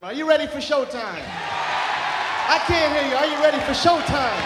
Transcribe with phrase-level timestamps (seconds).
[0.00, 1.24] Are you ready for showtime?
[1.26, 3.16] I can't hear you.
[3.16, 4.38] Are you ready for showtime?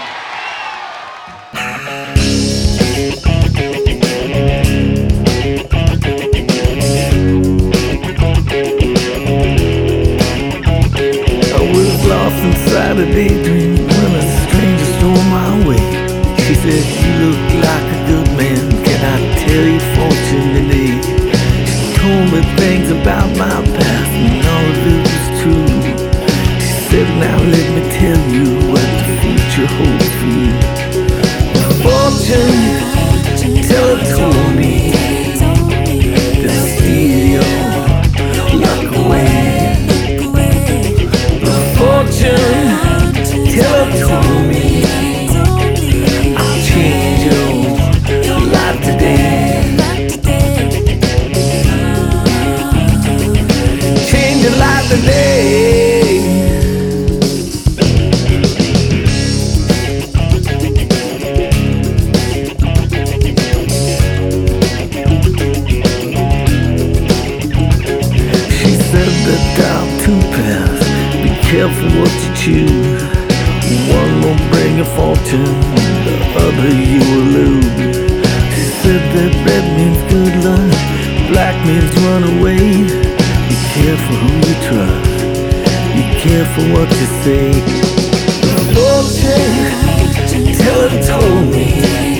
[11.53, 15.85] I was lost inside a daydream when a stranger stole my way.
[16.47, 18.71] She said, You look like a good man.
[18.87, 20.97] Can I tell your fortune today?
[21.67, 25.12] She told me things about my past and all of it
[25.43, 25.67] true.
[26.61, 30.55] She said, Now let me tell you what the future holds for you.
[31.83, 32.93] Fortune
[33.69, 34.82] teller told me
[71.99, 73.03] what you choose.
[73.89, 75.55] One will bring a fortune,
[76.07, 77.77] the other you will lose.
[78.55, 80.73] She said that red means good luck,
[81.31, 82.87] black means run away.
[83.49, 85.17] Be careful who you trust.
[85.97, 87.47] Be careful what you say.
[88.53, 90.03] The fortune
[90.59, 92.12] teller told me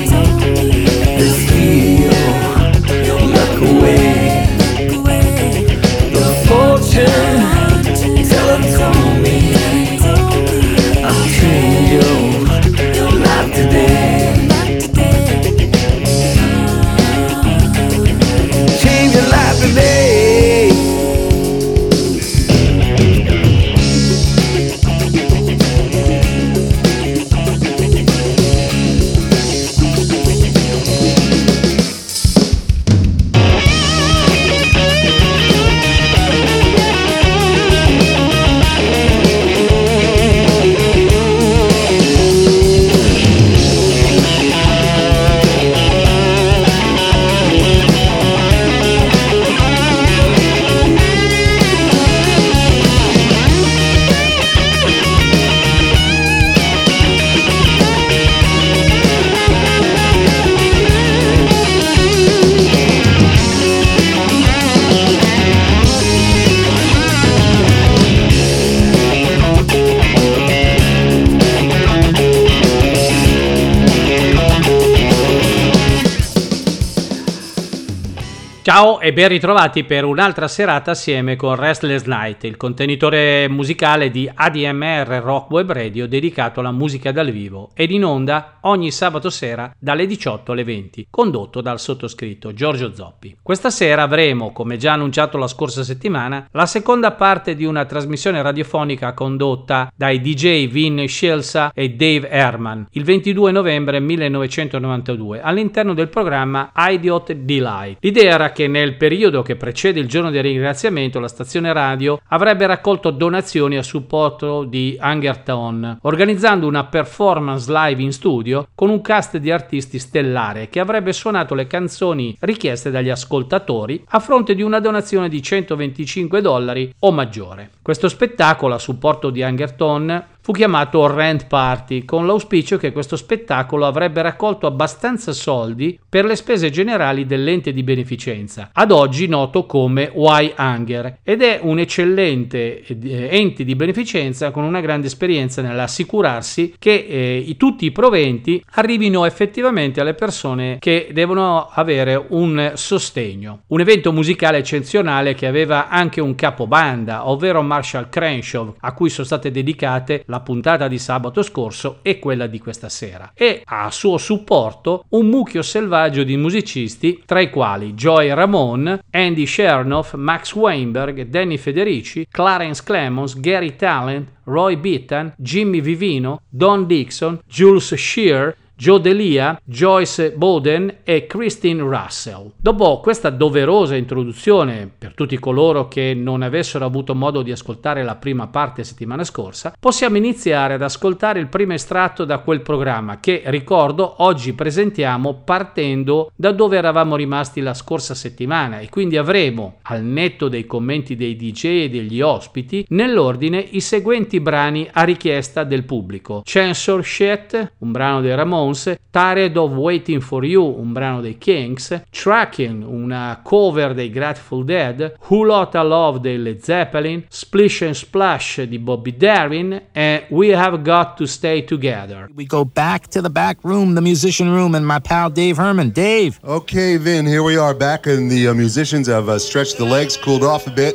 [79.05, 85.21] e ben ritrovati per un'altra serata assieme con Restless Night, il contenitore musicale di ADMR
[85.21, 90.07] Rock Web Radio dedicato alla musica dal vivo ed in onda ogni sabato sera dalle
[90.07, 93.39] 18 alle 20, condotto dal sottoscritto Giorgio Zoppi.
[93.43, 98.41] Questa sera avremo, come già annunciato la scorsa settimana, la seconda parte di una trasmissione
[98.41, 106.09] radiofonica condotta dai DJ Vin Scelsa e Dave Herman il 22 novembre 1992 all'interno del
[106.09, 107.97] programma Idiot Delight.
[107.99, 112.67] L'idea era che nel periodo che precede il giorno del ringraziamento la stazione radio avrebbe
[112.67, 119.37] raccolto donazioni a supporto di Hungertown, organizzando una performance live in studio con un cast
[119.37, 124.81] di artisti stellare che avrebbe suonato le canzoni richieste dagli ascoltatori a fronte di una
[124.81, 127.71] donazione di 125 dollari o maggiore.
[127.83, 133.87] Questo spettacolo a supporto di Hungertown fu chiamato Rent Party, con l'auspicio che questo spettacolo
[133.87, 140.11] avrebbe raccolto abbastanza soldi per le spese generali dell'ente di beneficenza, ad oggi noto come
[140.13, 146.75] Why Hunger, ed è un eccellente eh, ente di beneficenza con una grande esperienza nell'assicurarsi
[146.77, 153.63] che eh, tutti i proventi arrivino effettivamente alle persone che devono avere un sostegno.
[153.69, 159.25] Un evento musicale eccezionale che aveva anche un capobanda, ovvero Marshall Crenshaw, a cui sono
[159.25, 163.33] state dedicate la puntata di sabato scorso e quella di questa sera.
[163.35, 169.45] E a suo supporto un mucchio selvaggio di musicisti, tra i quali Joy Ramone, Andy
[169.45, 177.39] Chernoff, Max Weinberg, Danny Federici, Clarence Clemons, Gary Talent, Roy Bittan, Jimmy Vivino, Don Dixon,
[177.47, 182.51] Jules Shear, Joe Delia, Joyce Bowden e Christine Russell.
[182.57, 188.17] Dopo questa doverosa introduzione per tutti coloro che non avessero avuto modo di ascoltare la
[188.17, 193.43] prima parte settimana scorsa, possiamo iniziare ad ascoltare il primo estratto da quel programma che,
[193.45, 200.03] ricordo, oggi presentiamo partendo da dove eravamo rimasti la scorsa settimana e quindi avremo, al
[200.03, 205.85] netto dei commenti dei DJ e degli ospiti, nell'ordine i seguenti brani a richiesta del
[205.85, 206.43] pubblico.
[206.45, 208.35] Censorship, un brano dei
[208.73, 214.65] Ramones, Tired of Waiting for You, un brano dei Kinks, Tracking, una cover dei Grateful
[214.65, 220.55] Dead, Whole Lotta Love dei Led Zeppelin, Splish and Splash di Bobby Darin e We
[220.55, 222.31] Have Got to Stay Together.
[222.35, 225.91] We go back to the back room, the musician room, and my pal Dave Herman.
[225.91, 226.41] Dave.
[226.43, 230.17] Okay, Vin, here we are back, and the uh, musicians have uh, stretched the legs,
[230.17, 230.95] cooled off a bit,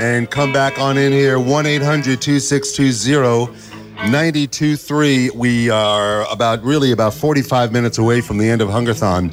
[0.00, 1.38] and come back on in here.
[1.38, 3.71] 1 800 2620
[4.10, 5.30] 923.
[5.30, 9.30] We are about really about 45 minutes away from the end of Hungerthon.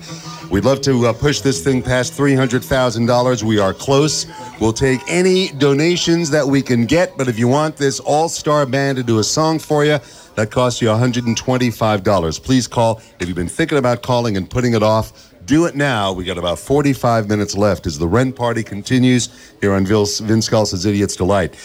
[0.52, 3.44] We'd love to uh, push this thing past $300,000.
[3.44, 4.28] We are close.
[4.62, 8.68] We'll take any donations that we can get, but if you want this all star
[8.68, 9.98] band to do a song for you,
[10.36, 12.44] that costs you $125.
[12.44, 13.02] Please call.
[13.20, 16.14] If you've been thinking about calling and putting it off, do it now.
[16.14, 20.86] We got about 45 minutes left as the rent party continues here on Vin Scelsa's
[20.86, 21.56] Idiot's Delight.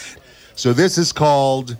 [0.54, 1.76] So this is called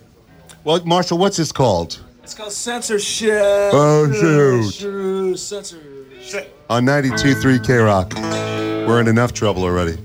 [0.65, 2.03] well, Marshall, what's this called?
[2.23, 3.31] It's called censorship.
[3.73, 5.37] Oh, shoot.
[5.37, 6.65] Censorship.
[6.71, 8.15] On 92.3 K Rock.
[8.15, 9.99] We're in enough trouble already.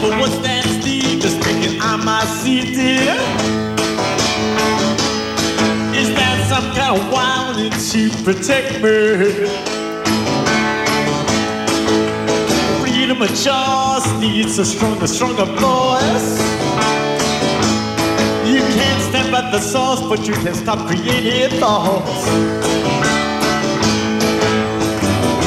[0.00, 2.60] what's that Steve just thinking I might see?
[5.98, 9.77] Is that some kind of wild to protect me?
[13.22, 16.38] Of choice needs a stronger, stronger voice.
[18.46, 22.24] You can't step at the source, but you can stop creating thoughts.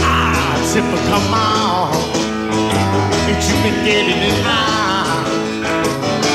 [0.03, 1.93] Ah, Tipper, come on.
[3.29, 5.23] Ain't you been getting it now?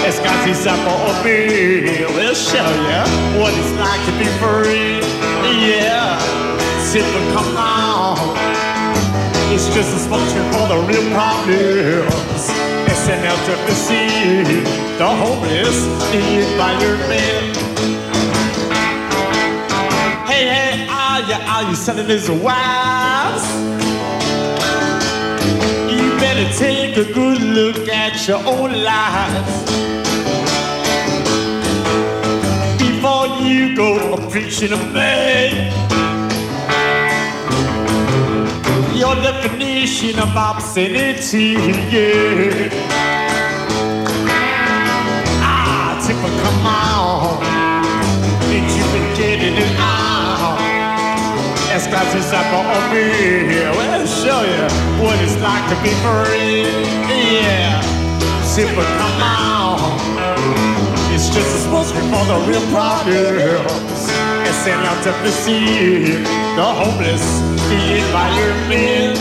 [0.09, 3.03] Escasi Zappa or me, we'll show you
[3.39, 5.01] what it's like to be free.
[5.69, 6.19] Yeah,
[6.93, 8.56] Tipper, come on.
[9.57, 12.47] It's just a spokesman for the real problems.
[13.67, 14.61] The sea.
[14.99, 15.81] The homeless,
[16.13, 17.57] the environment.
[20.29, 23.45] Hey, hey, are you, are you selling his wives?
[25.91, 29.49] You better take a good look at your own life.
[32.79, 35.96] Before you go preaching a man.
[38.97, 41.53] Your definition of obscenity,
[41.93, 42.71] yeah.
[45.43, 47.43] Ah, Tipper, come on.
[48.53, 50.57] Ain't you been getting it out?
[51.77, 53.05] Escasi Zappa on me,
[53.77, 54.65] well, I'll show you
[55.03, 56.65] what it's like to be free,
[57.37, 57.83] yeah.
[58.55, 59.77] Tipper, come on.
[61.13, 63.96] It's just a spokesman for the real problems.
[64.67, 66.25] Send out to the sea,
[66.57, 67.23] the homeless
[68.37, 69.15] your men.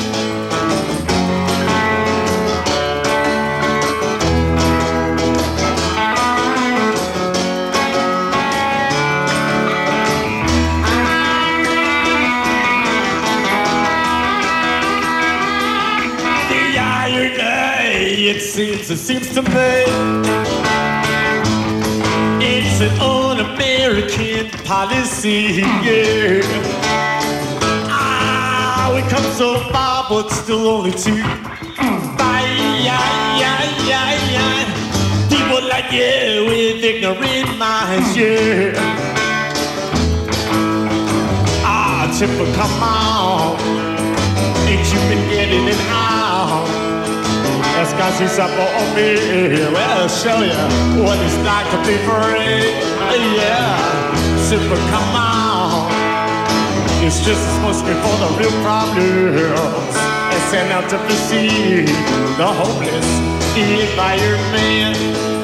[16.49, 20.64] The irony, it seems, it seems to me,
[24.35, 26.41] un-American policy, yeah
[27.87, 31.21] Ah, we come so far, but still only two.
[32.17, 32.45] Bye,
[32.83, 35.29] yeah, yeah, yeah, yeah.
[35.29, 38.73] People like you with ignorant minds, yeah.
[41.63, 43.57] Ah, Tipper, come on.
[44.67, 46.67] Ain't you been getting it out?
[47.81, 49.15] Escasi Zappa on me.
[49.73, 52.73] Well, I'll show you what it's like to be free.
[53.37, 54.04] Yeah,
[54.49, 55.91] Tipper, come on.
[57.03, 59.95] It's just as much for the real problems.
[60.33, 61.85] And send out to the sea,
[62.37, 63.07] the homeless,
[63.55, 65.34] the environment.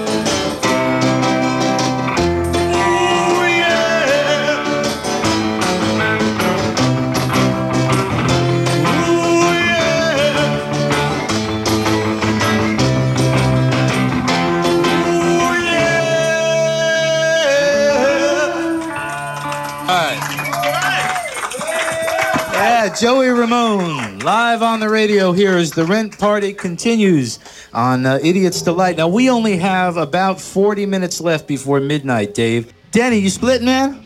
[23.01, 27.39] Joey Ramone, live on the radio here as the rent party continues
[27.73, 28.97] on uh, Idiot's Delight.
[28.97, 32.71] Now, we only have about 40 minutes left before midnight, Dave.
[32.91, 34.05] Danny, you splitting, man?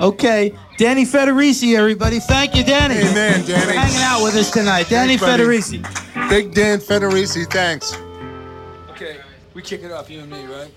[0.00, 0.52] Okay.
[0.76, 2.18] Danny Federici, everybody.
[2.18, 2.96] Thank you, Danny.
[2.96, 3.64] Hey, man, Danny.
[3.64, 4.88] For hanging out with us tonight.
[4.88, 5.40] Danny Thanks.
[5.40, 6.28] Federici.
[6.28, 7.96] Big Dan Federici, thanks.
[8.90, 9.18] Okay,
[9.54, 10.74] we kick it off, you and me, right?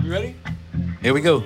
[0.00, 0.36] You ready?
[1.02, 1.42] Here we go.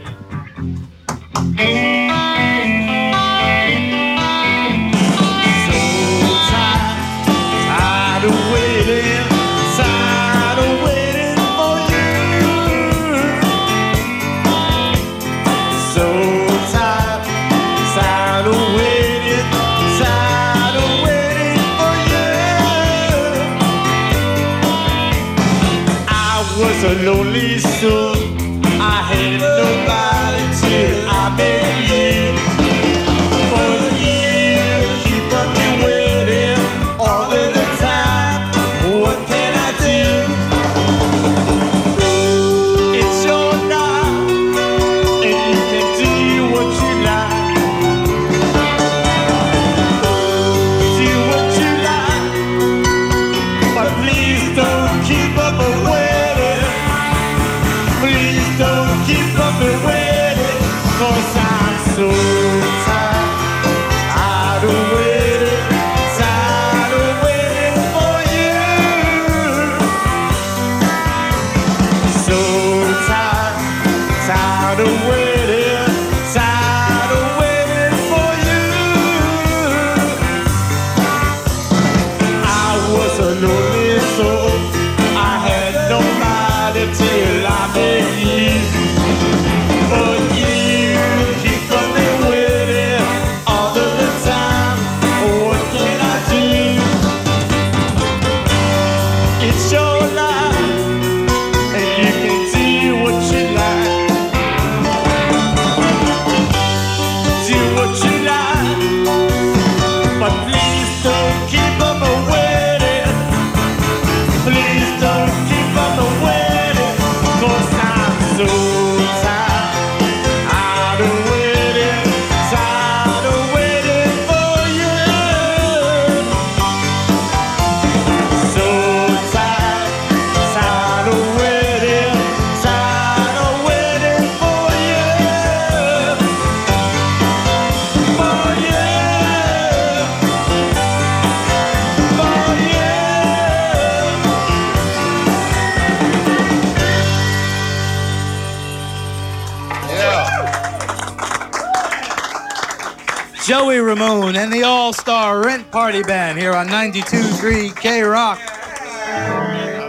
[155.91, 158.39] Party Band here on 92.3 K Rock.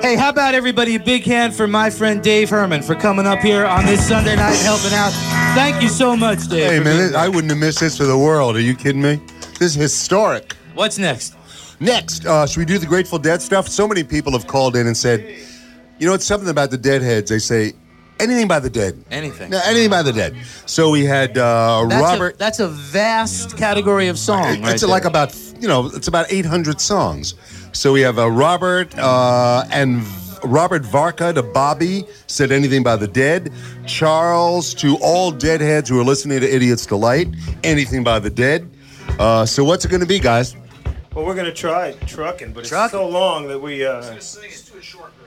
[0.01, 3.37] Hey, how about everybody a big hand for my friend Dave Herman for coming up
[3.37, 5.11] here on this Sunday night and helping out.
[5.53, 6.71] Thank you so much, Dave.
[6.71, 8.55] Hey, man, I wouldn't have missed this for the world.
[8.55, 9.21] Are you kidding me?
[9.59, 10.53] This is historic.
[10.73, 11.35] What's next?
[11.79, 13.67] Next, uh, should we do the Grateful Dead stuff?
[13.67, 15.23] So many people have called in and said,
[15.99, 17.29] you know, it's something about the Deadheads.
[17.29, 17.73] They say,
[18.19, 19.03] anything by the dead.
[19.11, 19.51] Anything.
[19.51, 20.35] No, anything by the dead.
[20.65, 22.35] So we had uh, That's Robert.
[22.35, 24.45] A, that's a vast category of song.
[24.45, 25.09] It- right it's like there.
[25.11, 25.31] about
[25.61, 27.35] you know it's about 800 songs.
[27.71, 30.03] So we have uh, Robert uh, and
[30.43, 33.53] Robert Varka to Bobby said anything by the dead.
[33.85, 37.27] Charles to all deadheads who are listening to Idiot's Delight.
[37.63, 38.69] Anything by the dead.
[39.19, 40.55] Uh, so what's it going to be, guys?
[41.13, 42.97] Well, we're gonna try trucking, but it's Trucking.
[42.97, 44.17] so long that we uh,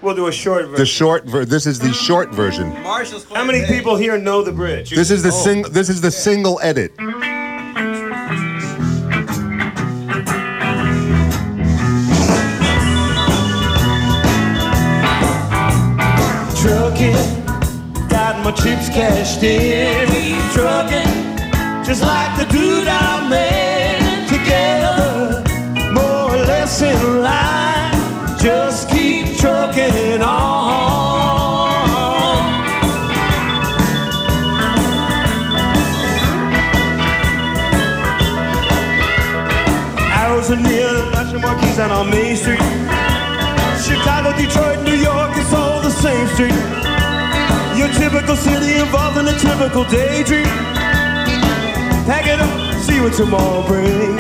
[0.01, 0.77] we'll do a short version.
[0.79, 1.25] The short.
[1.27, 2.71] Ver- this is the short version.
[2.71, 4.89] How many people here know the bridge?
[4.89, 5.61] This is the sing.
[5.71, 6.93] This is the single edit.
[18.57, 20.09] Chips cashed in.
[20.11, 24.29] We Trucking, just like the dude I met.
[24.29, 25.43] Together,
[25.93, 27.93] more or less in line.
[28.39, 30.55] Just keep trucking on.
[40.13, 42.59] Arrows are near Marquis and on Main Street.
[43.83, 47.04] Chicago, Detroit, New York, it's all the same street.
[47.85, 50.47] Your typical city involved in a typical daydream.
[52.07, 54.17] Pack it up, see what tomorrow brings.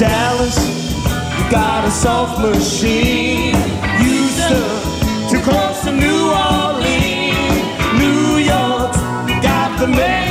[0.00, 0.56] Dallas,
[0.96, 3.54] you got a soft machine.
[4.00, 7.36] Houston, too close to New Orleans.
[8.00, 8.94] New York,
[9.42, 10.27] got the major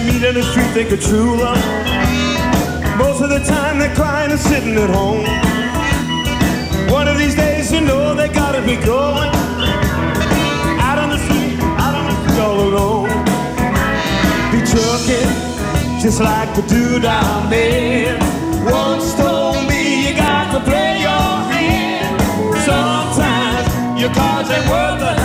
[0.00, 1.58] meet in the street think of true love.
[2.96, 5.24] Most of the time they're crying and sitting at home.
[6.90, 9.30] One of these days you know they gotta be going
[10.80, 13.08] out on the street, out on the street all alone.
[14.52, 15.30] Be trucking
[16.00, 18.18] just like the dude I met.
[18.64, 22.20] Once told me you got to play your hand.
[22.64, 25.21] Sometimes your cards ain't worth a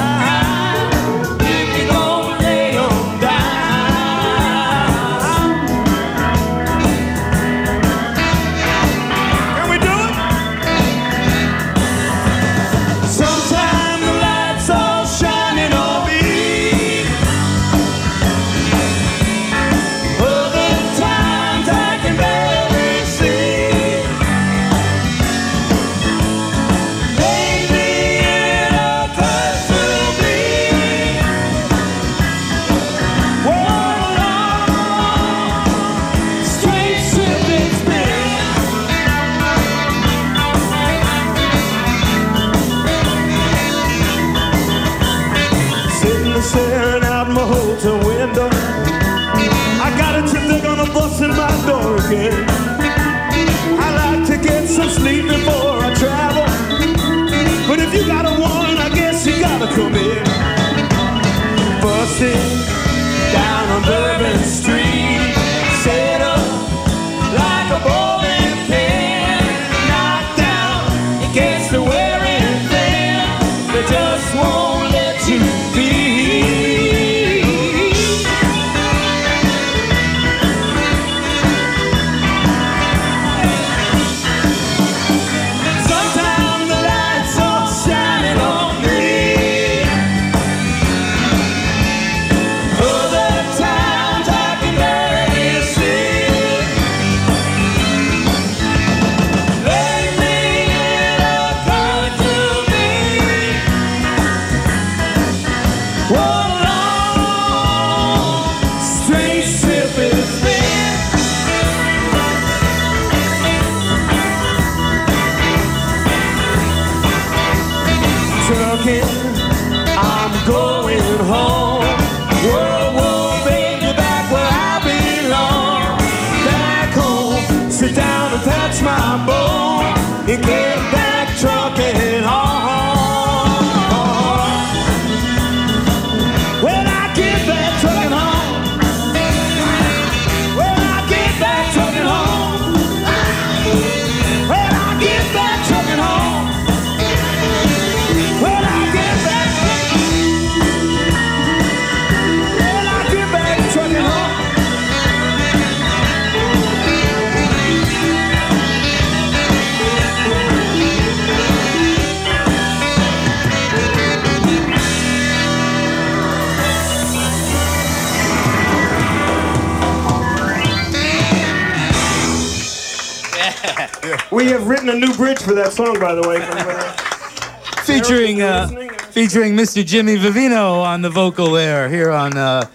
[174.88, 176.40] written a new bridge for that song, by the way.
[176.42, 178.68] From, uh, featuring uh,
[179.12, 179.86] featuring Mr.
[179.86, 182.70] Jimmy Vivino on the vocal there here on uh,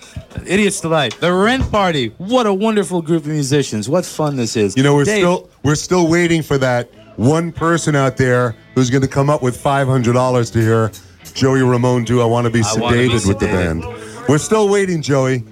[0.46, 1.18] Idiot's Delight.
[1.20, 2.08] The Rent Party.
[2.18, 3.88] What a wonderful group of musicians.
[3.88, 4.76] What fun this is.
[4.76, 8.90] You know, we're Dave, still we're still waiting for that one person out there who's
[8.90, 10.90] going to come up with five hundred dollars to hear
[11.34, 13.84] Joey Ramone do "I Want to Be I Wanna Be Sedated" with the band.
[14.28, 15.44] We're still waiting, Joey.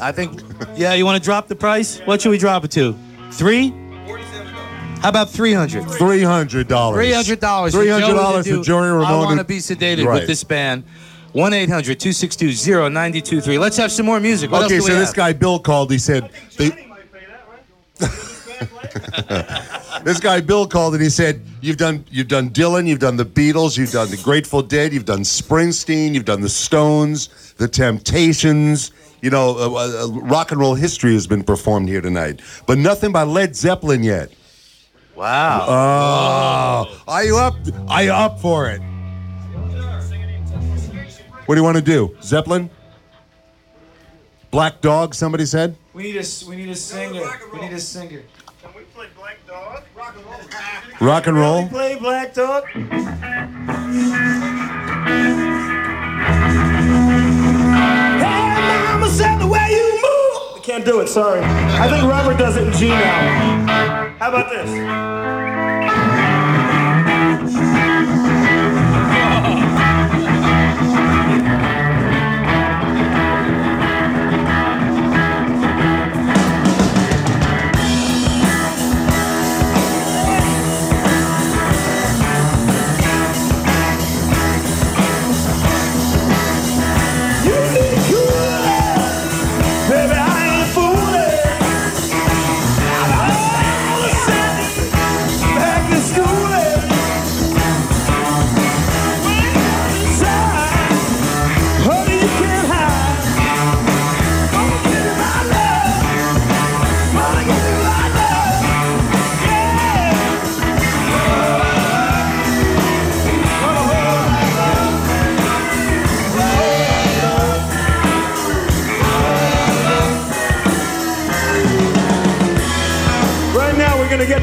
[0.00, 0.42] I think.
[0.76, 2.00] Yeah, you want to drop the price?
[2.00, 2.96] What should we drop it to?
[3.30, 3.72] Three?
[5.00, 5.88] How about three hundred?
[5.90, 6.98] Three hundred dollars.
[6.98, 7.74] Three hundred dollars.
[7.74, 9.06] Three hundred dollars for Joey Ramone.
[9.06, 10.20] I want to be sedated Right.
[10.20, 10.84] with this band.
[11.32, 12.52] 1 800 262
[12.90, 13.58] 0923.
[13.58, 14.50] Let's have some more music.
[14.50, 15.16] What okay, else do so we this have?
[15.16, 15.92] guy Bill called.
[15.92, 16.70] He said they.
[20.04, 23.26] this guy Bill called and he said, "You've done you've done Dylan, you've done the
[23.26, 28.90] Beatles, you've done the Grateful Dead, you've done Springsteen, you've done the Stones, the Temptations.
[29.20, 33.12] You know, uh, uh, rock and roll history has been performed here tonight, but nothing
[33.12, 34.30] by Led Zeppelin yet.
[35.18, 35.66] Wow.
[35.68, 37.56] Oh, are you up?
[37.88, 38.80] Are you up for it?
[41.46, 42.70] What do you want to do, Zeppelin?
[44.52, 45.16] Black Dog?
[45.16, 45.76] Somebody said.
[45.92, 47.28] We need a we need a singer.
[47.52, 48.22] We need a singer.
[48.62, 49.82] Can we play Black Dog?
[49.96, 50.38] Rock and roll.
[51.00, 51.68] Rock and roll.
[51.68, 52.68] Play Black Dog.
[52.68, 52.84] Hey,
[58.84, 60.07] mama said the way you move.
[60.68, 61.08] Can't do it.
[61.08, 61.40] Sorry.
[61.40, 64.14] I think Robert does it in G now.
[64.18, 64.68] How about this?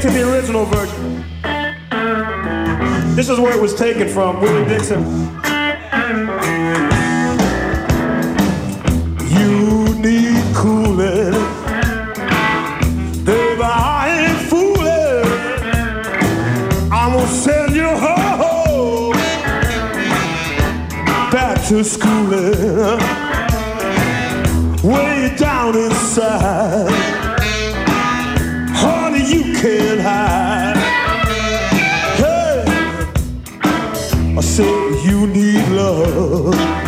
[0.05, 1.25] To the original version.
[3.15, 5.03] This is where it was taken from, Willie Dixon.
[34.55, 36.84] Said you need love.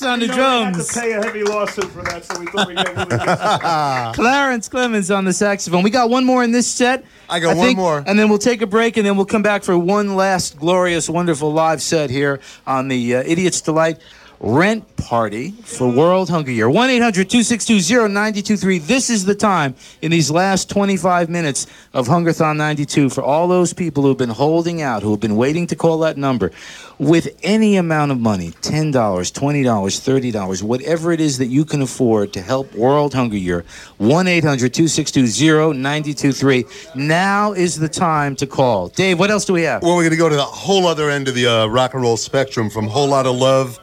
[0.00, 0.88] Mighty Max on the You know, we had drums.
[0.88, 3.06] to pay a heavy lawsuit for that, so we thought we'd get really.
[4.14, 5.82] Clarence Clemons on the saxophone.
[5.82, 7.04] We got one more in this set.
[7.28, 8.04] I got one more.
[8.06, 11.08] And then we'll take a break, and then we'll come back for one last glorious,
[11.08, 14.00] wonderful live set here on the uh, Idiot's Delight
[14.40, 16.68] Rent Party for World Hunger Year.
[16.68, 18.78] 1 800 262 0923.
[18.78, 23.72] This is the time in these last 25 minutes of Hungerthon 92 for all those
[23.72, 26.50] people who have been holding out, who have been waiting to call that number
[26.98, 32.32] with any amount of money $10, $20, $30, whatever it is that you can afford
[32.32, 33.64] to help World Hunger Year.
[33.98, 35.26] 1 800 262
[35.74, 36.64] 0923.
[36.94, 38.88] Now is the time to call.
[38.88, 39.82] Dave, what else do we have?
[39.82, 42.02] Well, we're going to go to the whole other end of the uh, rock and
[42.02, 43.78] roll spectrum from Whole Lot of Love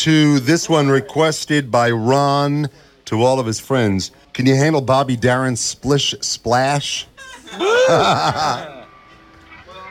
[0.00, 2.70] to this one requested by Ron
[3.04, 4.12] to all of his friends.
[4.32, 7.06] Can you handle Bobby Darin's Splish Splash?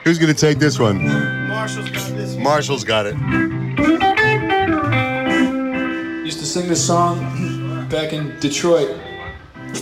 [0.03, 1.47] Who's going to take this one?
[1.47, 2.35] Marshall's got this.
[2.37, 3.15] Marshall's got it.
[6.25, 8.89] Used to sing this song back in Detroit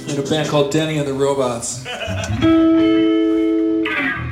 [0.09, 1.85] in a band called Denny and the Robots.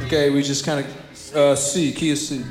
[0.05, 2.45] Okay, we just kind of uh, C, key of C.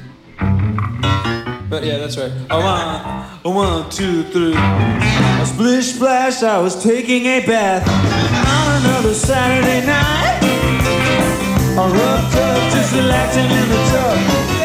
[1.69, 2.31] But yeah, that's right.
[2.51, 4.55] A one, a one, two, three.
[4.55, 10.41] A splish splash, I was taking a bath on another Saturday night.
[11.77, 14.19] A rough tub, just relaxing in the tub,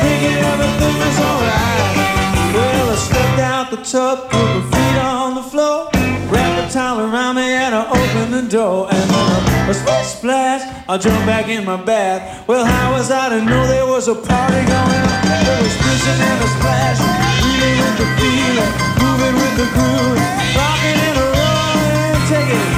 [0.03, 2.53] thinking everything was alright.
[2.53, 5.89] Well, I stepped out the tub, put my feet on the floor,
[6.29, 8.87] wrapped a towel around me, and I opened the door.
[8.91, 12.47] And then a, a splash, splash, I jump back in my bath.
[12.47, 15.21] Well, how was I to know there was a party going on?
[15.45, 16.97] There was splishing and a splash,
[17.45, 20.17] reeling with the feeling, moving with the groove,
[20.57, 22.69] rocking and a rolling, take it.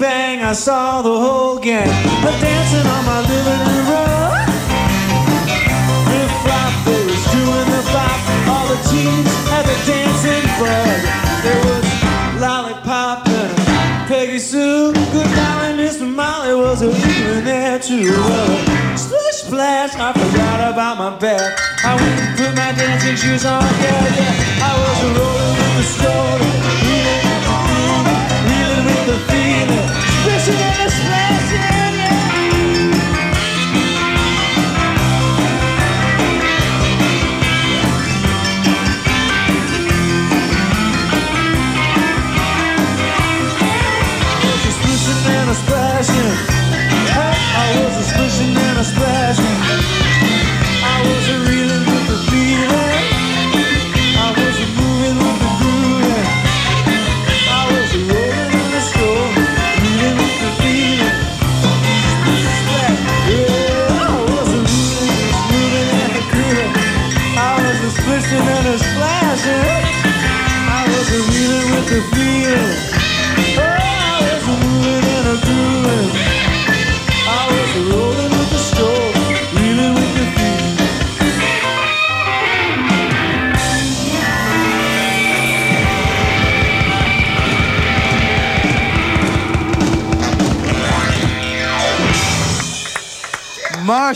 [0.00, 1.86] bang, I saw the whole gang
[2.40, 3.71] dancing on my living room.
[8.82, 9.04] The
[9.48, 11.00] had the dancing bug.
[11.42, 11.84] There was
[12.40, 14.92] lollipop and Peggy Sue.
[14.92, 16.06] Good golly, Mr.
[16.06, 18.10] Molly was a even there too.
[18.10, 21.58] Well, splish splash, I forgot about my back.
[21.84, 23.62] I went and put my dancing shoes on.
[23.62, 24.68] Yeah, yeah.
[24.68, 26.52] I was rolling with the stroller,
[26.84, 29.81] reeling, reeling, reeling with the feeling,
[46.04, 50.11] I was a splishing and a splashing.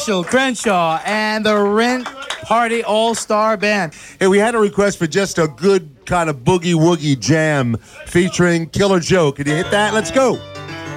[0.07, 3.93] Marshall Crenshaw and the Rent Party All Star Band.
[4.21, 8.69] Hey, we had a request for just a good kind of boogie woogie jam featuring
[8.69, 9.33] Killer Joe.
[9.33, 9.95] Can you hit that?
[9.95, 10.37] Let's go.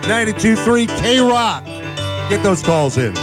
[0.02, 1.66] 92.3 K Rock.
[2.30, 3.16] Get those calls in.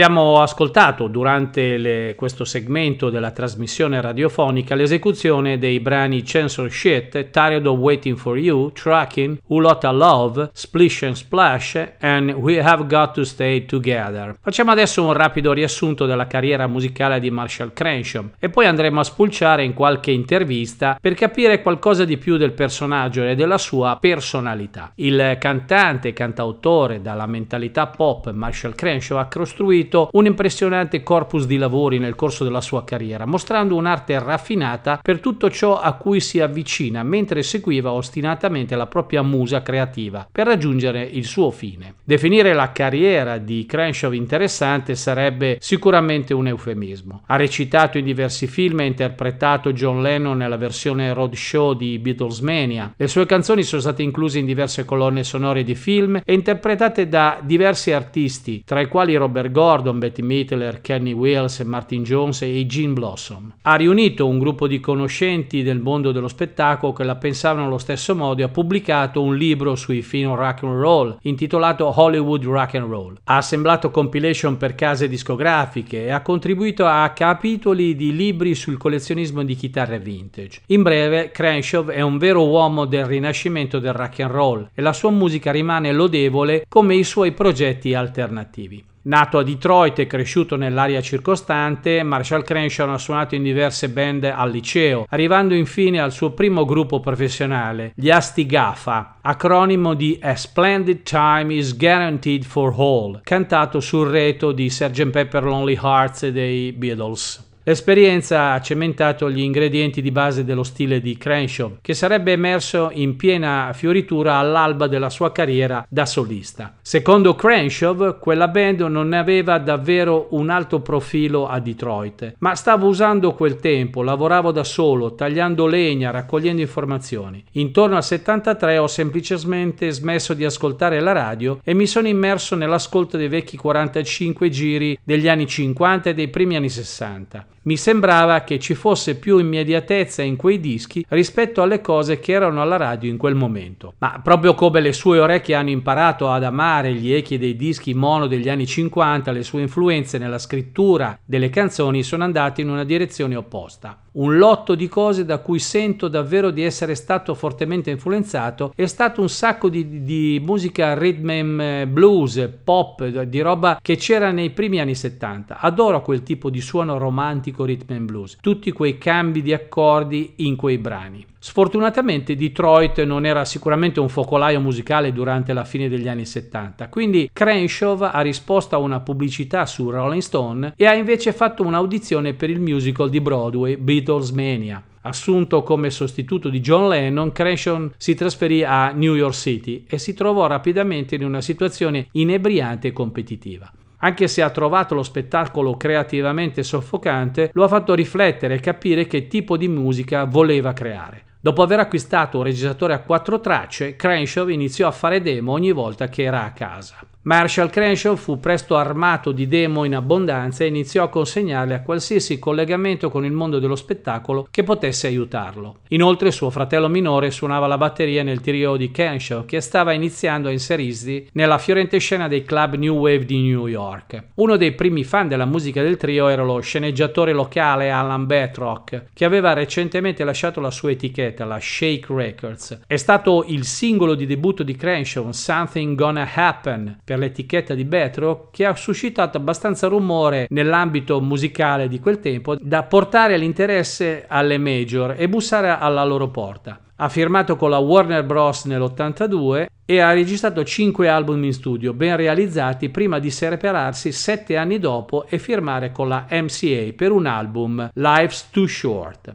[0.00, 7.76] Abbiamo ascoltato durante le- questo segmento della trasmissione radiofonica l'esecuzione dei brani Censorship, Tired of
[7.80, 13.64] Waiting for You, Tracking, Ulota Love, Splish and Splash and We Have Got to Stay
[13.64, 14.36] Together.
[14.40, 19.02] Facciamo adesso un rapido riassunto della carriera musicale di Marshall Crenshaw e poi andremo a
[19.04, 24.92] spulciare in qualche intervista per capire qualcosa di più del personaggio e della sua personalità.
[24.94, 31.46] Il cantante e cantautore dalla mentalità pop Marshall Crenshaw ha costruito seguito un impressionante corpus
[31.46, 36.20] di lavori nel corso della sua carriera, mostrando un'arte raffinata per tutto ciò a cui
[36.20, 41.94] si avvicina mentre seguiva ostinatamente la propria musa creativa per raggiungere il suo fine.
[42.04, 47.22] Definire la carriera di Crenshaw interessante sarebbe sicuramente un eufemismo.
[47.26, 52.92] Ha recitato in diversi film e interpretato John Lennon nella versione roadshow di Beatlesmania.
[52.96, 57.38] Le sue canzoni sono state incluse in diverse colonne sonore di film e interpretate da
[57.42, 62.94] diversi artisti, tra i quali Robert Gordon, Betty Midler, Kenny Wills, Martin Jones e Gene
[62.94, 63.52] Blossom.
[63.62, 68.16] Ha riunito un gruppo di conoscenti del mondo dello spettacolo che la pensavano allo stesso
[68.16, 72.88] modo e ha pubblicato un libro sui film rock and roll intitolato Hollywood Rock and
[72.88, 73.18] Roll.
[73.24, 79.44] Ha assemblato compilation per case discografiche e ha contribuito a capitoli di libri sul collezionismo
[79.44, 80.62] di chitarre vintage.
[80.66, 84.92] In breve, Crenshaw è un vero uomo del rinascimento del rock and roll e la
[84.92, 88.84] sua musica rimane lodevole come i suoi progetti alternativi.
[89.08, 94.50] Nato a Detroit e cresciuto nell'area circostante, Marshall Crenshaw ha suonato in diverse band al
[94.50, 101.54] liceo, arrivando infine al suo primo gruppo professionale, gli Astigafa, acronimo di A Splendid Time
[101.54, 105.08] is Guaranteed for All, cantato sul reto di Sgt.
[105.08, 107.47] Pepper Lonely Hearts dei Beatles.
[107.68, 113.14] L'esperienza ha cementato gli ingredienti di base dello stile di Crenshaw, che sarebbe emerso in
[113.16, 116.76] piena fioritura all'alba della sua carriera da solista.
[116.80, 123.34] Secondo Crenshaw, quella band non aveva davvero un alto profilo a Detroit, ma stavo usando
[123.34, 127.44] quel tempo, lavoravo da solo, tagliando legna, raccogliendo informazioni.
[127.52, 133.18] Intorno al 73 ho semplicemente smesso di ascoltare la radio e mi sono immerso nell'ascolto
[133.18, 138.58] dei vecchi 45 giri degli anni 50 e dei primi anni 60 mi sembrava che
[138.58, 143.18] ci fosse più immediatezza in quei dischi rispetto alle cose che erano alla radio in
[143.18, 143.92] quel momento.
[143.98, 148.26] Ma proprio come le sue orecchie hanno imparato ad amare gli echi dei dischi mono
[148.26, 153.36] degli anni 50, le sue influenze nella scrittura delle canzoni sono andate in una direzione
[153.36, 158.86] opposta un lotto di cose da cui sento davvero di essere stato fortemente influenzato è
[158.86, 164.50] stato un sacco di, di musica rhythm and blues, pop, di roba che c'era nei
[164.50, 165.60] primi anni 70.
[165.60, 170.56] Adoro quel tipo di suono romantico rhythm and blues, tutti quei cambi di accordi in
[170.56, 171.24] quei brani.
[171.40, 177.30] Sfortunatamente Detroit non era sicuramente un focolaio musicale durante la fine degli anni 70, quindi
[177.32, 182.50] Crenshaw ha risposto a una pubblicità su Rolling Stone e ha invece fatto un'audizione per
[182.50, 184.82] il musical di Broadway Beatles Mania.
[185.02, 190.12] Assunto come sostituto di John Lennon, Crenshaw si trasferì a New York City e si
[190.12, 193.72] trovò rapidamente in una situazione inebriante e competitiva.
[194.00, 199.26] Anche se ha trovato lo spettacolo creativamente soffocante, lo ha fatto riflettere e capire che
[199.26, 201.24] tipo di musica voleva creare.
[201.40, 206.08] Dopo aver acquistato un registratore a quattro tracce, Crenshaw iniziò a fare demo ogni volta
[206.08, 207.07] che era a casa.
[207.28, 212.38] Marshall Crenshaw fu presto armato di demo in abbondanza e iniziò a consegnarle a qualsiasi
[212.38, 215.80] collegamento con il mondo dello spettacolo che potesse aiutarlo.
[215.88, 220.52] Inoltre suo fratello minore suonava la batteria nel trio di Crenshaw che stava iniziando a
[220.52, 224.28] inserirsi nella fiorente scena dei club New Wave di New York.
[224.36, 229.26] Uno dei primi fan della musica del trio era lo sceneggiatore locale Alan Betrock, che
[229.26, 232.84] aveva recentemente lasciato la sua etichetta, la Shake Records.
[232.86, 238.48] È stato il singolo di debutto di Crenshaw, Something Gonna Happen, per l'etichetta di Betro
[238.50, 245.14] che ha suscitato abbastanza rumore nell'ambito musicale di quel tempo da portare l'interesse alle major
[245.18, 246.80] e bussare alla loro porta.
[246.96, 248.64] Ha firmato con la Warner Bros.
[248.64, 254.78] nell'82 e ha registrato 5 album in studio ben realizzati prima di separarsi 7 anni
[254.78, 259.34] dopo e firmare con la MCA per un album Life's Too Short.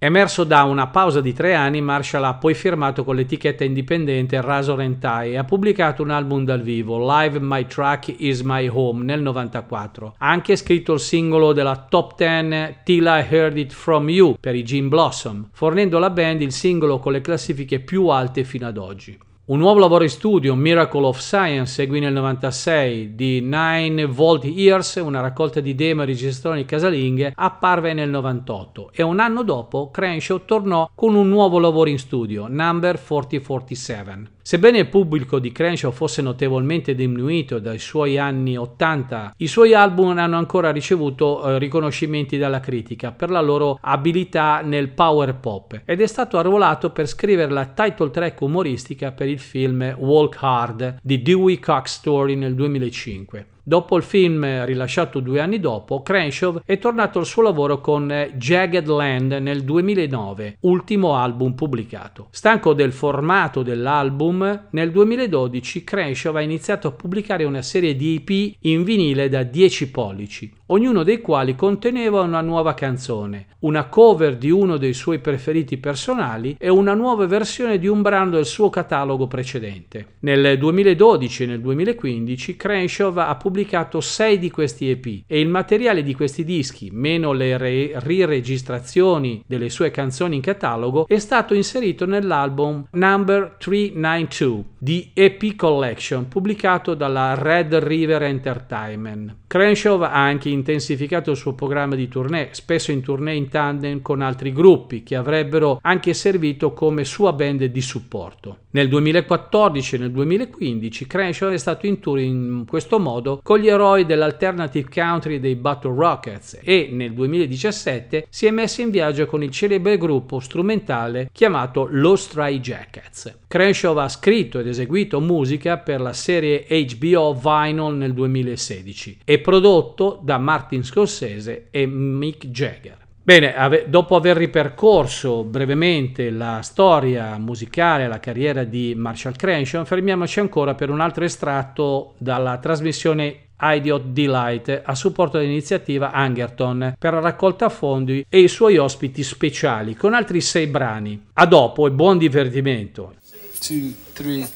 [0.00, 4.80] Emerso da una pausa di tre anni, Marshall ha poi firmato con l'etichetta indipendente Razor
[4.96, 9.20] Tie e ha pubblicato un album dal vivo, Live My Track Is My Home, nel
[9.20, 10.14] 94.
[10.16, 14.54] Ha anche scritto il singolo della top 10 Till I Heard It From You per
[14.54, 18.76] i Gin Blossom, fornendo alla band il singolo con le classifiche più alte fino ad
[18.76, 19.18] oggi.
[19.48, 24.96] Un nuovo lavoro in studio, Miracle of Science, seguì nel 96, di Nine Volt Years,
[24.96, 30.44] una raccolta di demo e registrazioni casalinghe, apparve nel 98 e un anno dopo Crenshaw
[30.44, 34.37] tornò con un nuovo lavoro in studio, Number 4047.
[34.48, 40.16] Sebbene il pubblico di Crenshaw fosse notevolmente diminuito dai suoi anni 80, i suoi album
[40.16, 46.00] hanno ancora ricevuto eh, riconoscimenti dalla critica per la loro abilità nel power pop ed
[46.00, 51.20] è stato arruolato per scrivere la title track umoristica per il film Walk Hard di
[51.20, 53.46] Dewey Cox Story nel 2005.
[53.68, 58.32] Dopo il film rilasciato due anni dopo, Crenshaw è tornato al suo lavoro con eh,
[58.34, 62.28] Jagged Land nel 2009, ultimo album pubblicato.
[62.30, 68.56] Stanco del formato dell'album, nel 2012 Crenshaw ha iniziato a pubblicare una serie di EP
[68.60, 74.50] in vinile da 10 pollici, ognuno dei quali conteneva una nuova canzone, una cover di
[74.50, 79.26] uno dei suoi preferiti personali e una nuova versione di un brano del suo catalogo
[79.26, 80.14] precedente.
[80.20, 86.02] Nel 2012 e nel 2015 Crenshaw ha pubblicato 6 di questi EP e il materiale
[86.02, 92.06] di questi dischi, meno le re- riregistrazioni delle sue canzoni in catalogo, è stato inserito
[92.06, 99.34] nell'album Number 392 di EP Collection pubblicato dalla Red River Entertainment.
[99.48, 104.20] Crenshaw ha anche intensificato il suo programma di tournée, spesso in tournée in tandem con
[104.20, 108.58] altri gruppi che avrebbero anche servito come sua band di supporto.
[108.72, 113.68] Nel 2014 e nel 2015 Crenshaw è stato in tour in questo modo con gli
[113.68, 119.42] eroi dell'alternative country dei Battle Rockets e nel 2017 si è messo in viaggio con
[119.42, 123.34] il celebre gruppo strumentale chiamato Los Stray Jackets.
[123.48, 130.20] Crenshaw ha scritto ed eseguito musica per la serie HBO Vinyl nel 2016 e prodotto
[130.22, 133.06] da Martin Scorsese e Mick Jagger.
[133.22, 140.40] Bene, ave- dopo aver ripercorso brevemente la storia musicale, la carriera di Marshall Crenshaw, fermiamoci
[140.40, 147.20] ancora per un altro estratto dalla trasmissione Idiot Delight a supporto dell'iniziativa Angerton per la
[147.20, 151.26] raccolta fondi e i suoi ospiti speciali con altri sei brani.
[151.34, 153.14] A dopo e buon divertimento.
[153.60, 154.46] two, three.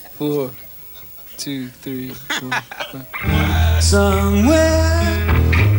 [1.42, 2.52] Two, three, four.
[3.80, 5.26] Somewhere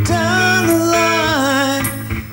[0.03, 1.85] down the line,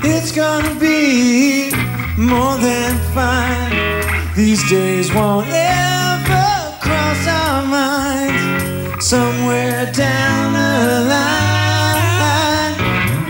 [0.03, 1.71] it's gonna be
[2.19, 4.35] more than fine.
[4.35, 9.07] These days won't ever cross our minds.
[9.07, 12.75] Somewhere down the line,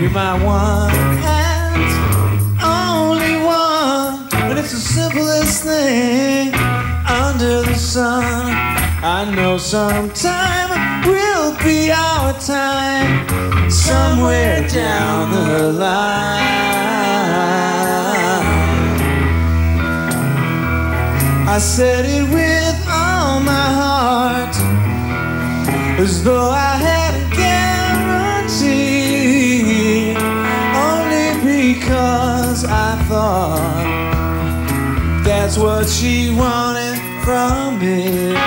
[0.01, 0.95] you're my one
[1.29, 1.91] and
[2.63, 4.27] only one.
[4.31, 6.55] But it's the simplest thing
[7.05, 8.70] under the sun.
[9.03, 10.69] I know sometime
[11.07, 13.27] will be our time.
[13.67, 16.41] Somewhere down the line.
[21.49, 24.55] I said it with all my heart,
[25.99, 27.27] as though I had a
[28.45, 28.85] guarantee.
[30.77, 33.83] Only because I thought
[35.25, 38.40] that's what she wanted from me.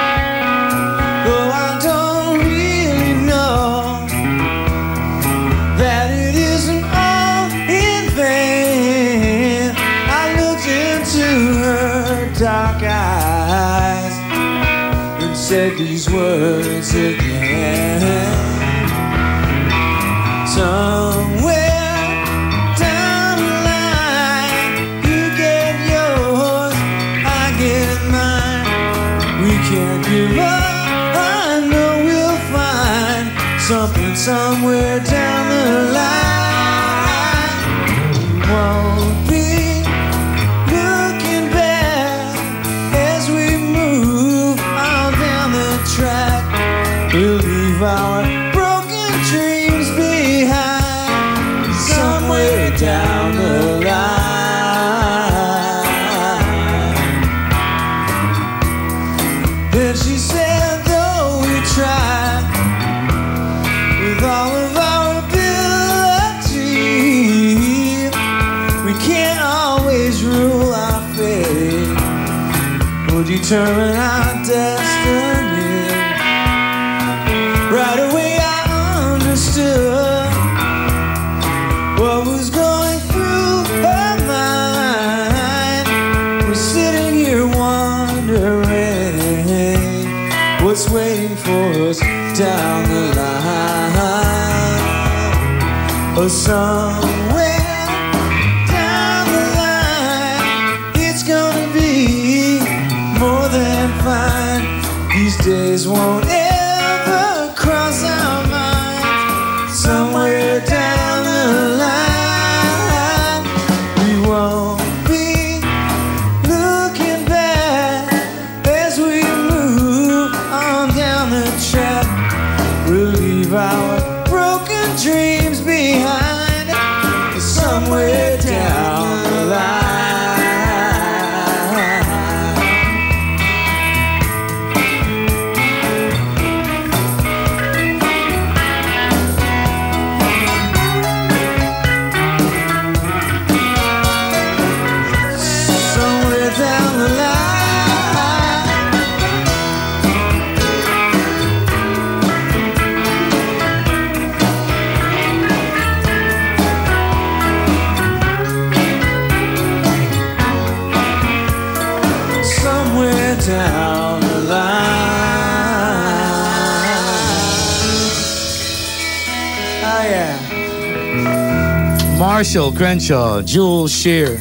[172.44, 174.38] Marshall Crenshaw, Jules Shear.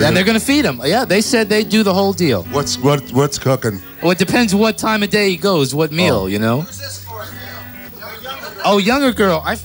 [0.00, 0.78] And they're gonna feed him.
[0.84, 2.42] Yeah, they said they'd do the whole deal.
[2.52, 3.80] What's what what's cooking?
[4.02, 6.26] Well, it depends what time of day he goes, what meal, Oh.
[6.26, 6.66] you know.
[8.66, 9.42] Oh, younger girl.
[9.46, 9.56] I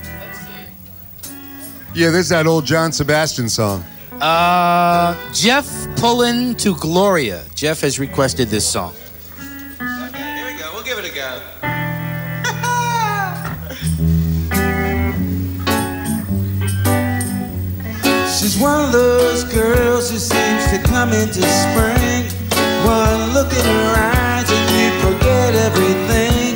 [1.93, 3.83] Yeah, this is that old John Sebastian song.
[4.21, 5.67] uh Jeff
[5.97, 7.43] Pullen to Gloria.
[7.53, 8.93] Jeff has requested this song.
[18.60, 22.28] One of those girls who seems to come into spring.
[22.84, 26.55] One look in her eyes and you forget everything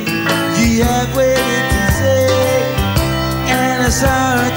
[0.60, 2.74] you had waited to say.
[3.48, 4.54] And I saw her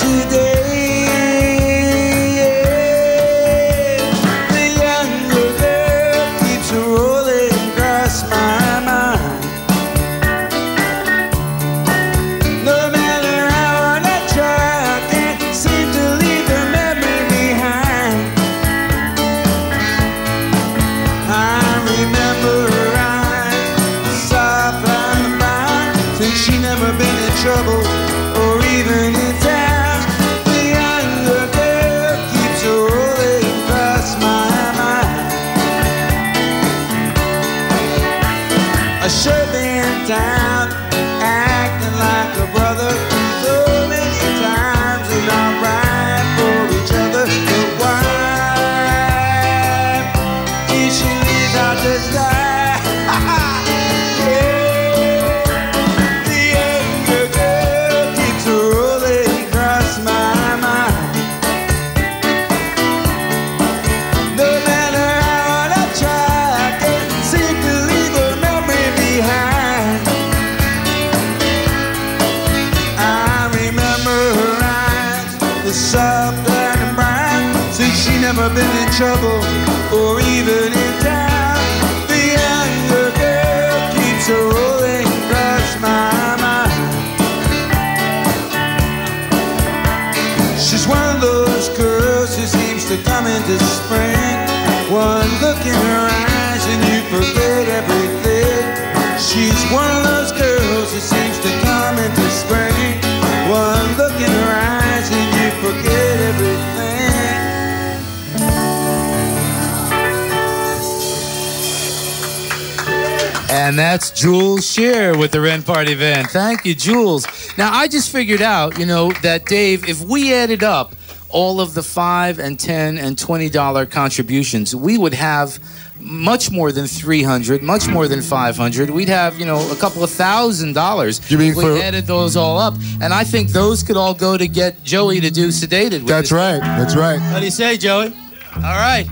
[113.68, 116.24] And that's Jules Shear with the Rent Party Van.
[116.24, 117.28] Thank you, Jules.
[117.58, 120.96] Now, I just figured out, you know, that Dave, if we added up
[121.28, 125.60] all of the five and ten and twenty dollar contributions, we would have
[126.00, 128.90] much more than three hundred, much more than five hundred.
[128.90, 131.30] We'd have, you know, a couple of thousand dollars.
[131.30, 132.76] You mean if we for- added those all up?
[133.02, 136.00] And I think those could all go to get Joey to do sedated.
[136.04, 136.62] With That's right.
[136.62, 137.20] That's right.
[137.34, 138.14] What do you say, Joey?
[138.56, 139.06] All right.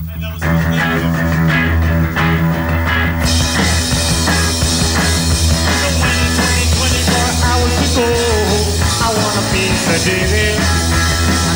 [10.06, 10.54] Sedated.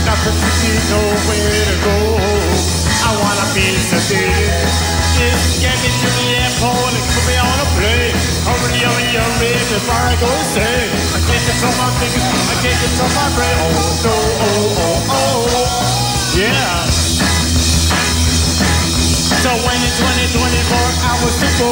[0.10, 1.98] Nothing to see, nowhere to go.
[3.06, 4.50] I wanna be sedated.
[5.14, 8.16] Just get me to the airport and put me on a plane.
[8.50, 10.90] Hurry, hurry, hurry before I go insane.
[11.14, 13.58] I can't control my fingers, I can't control my brain.
[13.62, 13.70] Oh
[14.02, 15.62] no, oh oh oh,
[16.34, 16.90] yeah.
[19.46, 21.70] So when it's 20, 24 hours to go,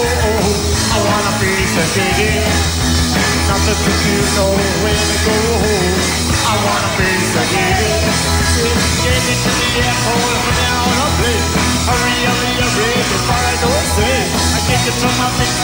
[0.93, 2.45] I wanna be sedated.
[3.49, 6.26] Nothing to do, nowhere to go.
[6.47, 8.03] I wanna be sedated.
[9.03, 11.47] Get me to the airport and put me on a plane.
[11.87, 14.27] Hurry, hurry, hurry before I go insane.
[14.55, 15.55] I can't control my feet,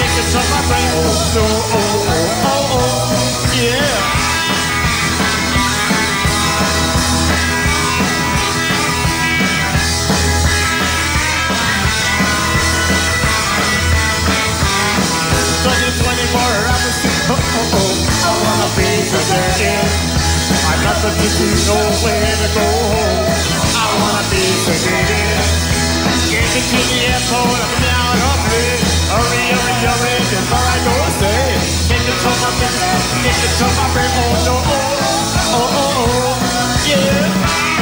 [0.00, 0.88] can't control my brain.
[0.96, 1.04] Oh
[1.36, 4.20] no, oh oh oh oh, yeah.
[17.30, 18.26] Oh, oh, oh.
[18.26, 19.86] I wanna be sedated.
[20.50, 22.68] I got to do nowhere to go.
[23.78, 25.38] I wanna be sedated.
[26.30, 28.82] Get me to the airport, I'm down on plane.
[29.14, 31.58] Hurry, hurry, hurry, before I go insane.
[31.90, 34.10] Get me to my business, get me to my brain.
[34.10, 34.90] Oh no, oh,
[35.54, 36.34] oh, oh, oh,
[36.90, 37.79] yeah.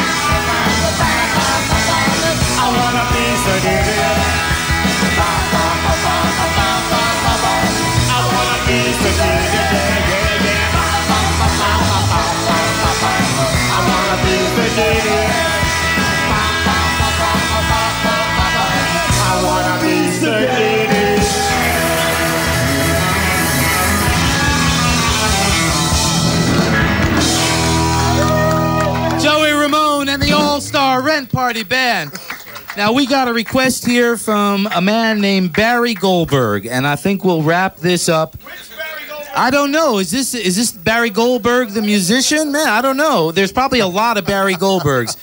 [32.78, 37.24] Now we got a request here from a man named Barry Goldberg, and I think
[37.24, 38.36] we'll wrap this up.
[39.34, 39.98] I don't know.
[39.98, 42.52] Is this is this Barry Goldberg, the musician?
[42.52, 43.32] Man, I don't know.
[43.32, 45.16] There's probably a lot of Barry Goldbergs,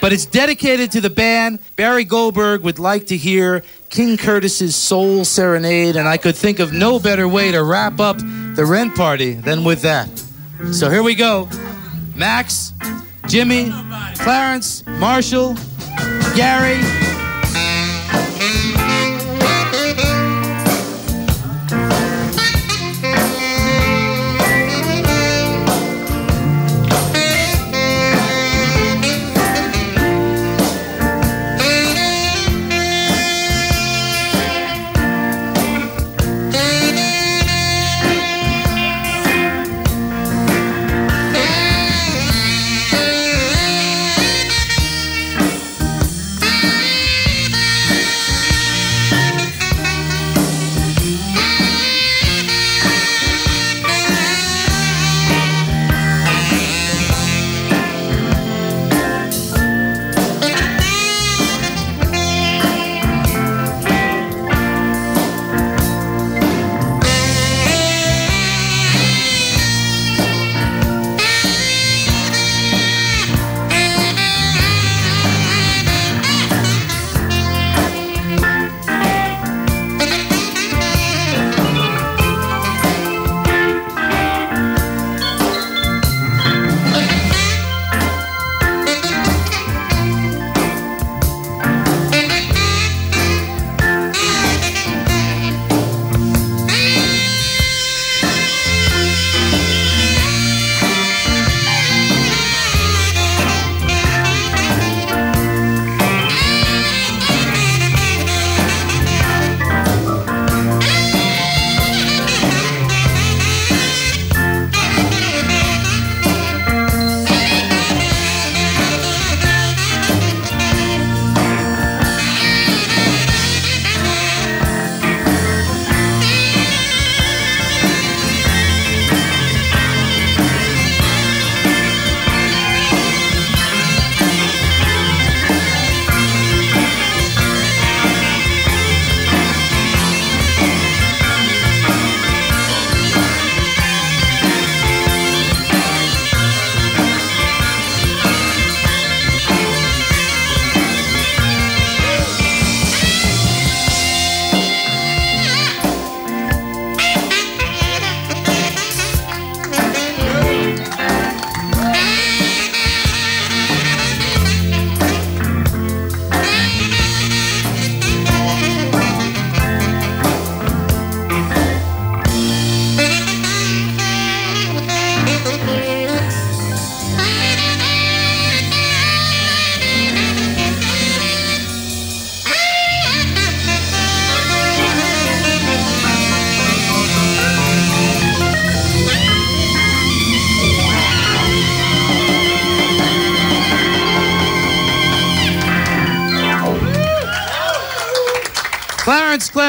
[0.00, 1.58] but it's dedicated to the band.
[1.76, 6.72] Barry Goldberg would like to hear King Curtis's Soul Serenade, and I could think of
[6.72, 10.08] no better way to wrap up the rent party than with that.
[10.72, 11.46] So here we go.
[12.14, 12.72] Max,
[13.28, 13.70] Jimmy,
[14.14, 15.56] Clarence, Marshall,
[16.34, 17.11] Gary.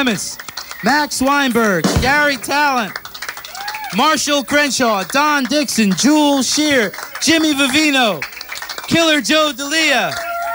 [0.04, 2.94] Max Weinberg, Garry Tallent,
[3.96, 6.92] Marshall Crenshaw, Don Dixon, Jules Shear,
[7.22, 8.22] Jimmy Vivino,
[8.86, 10.12] Killer Joe Delia,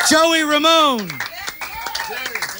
[0.08, 1.10] Joey Ramone.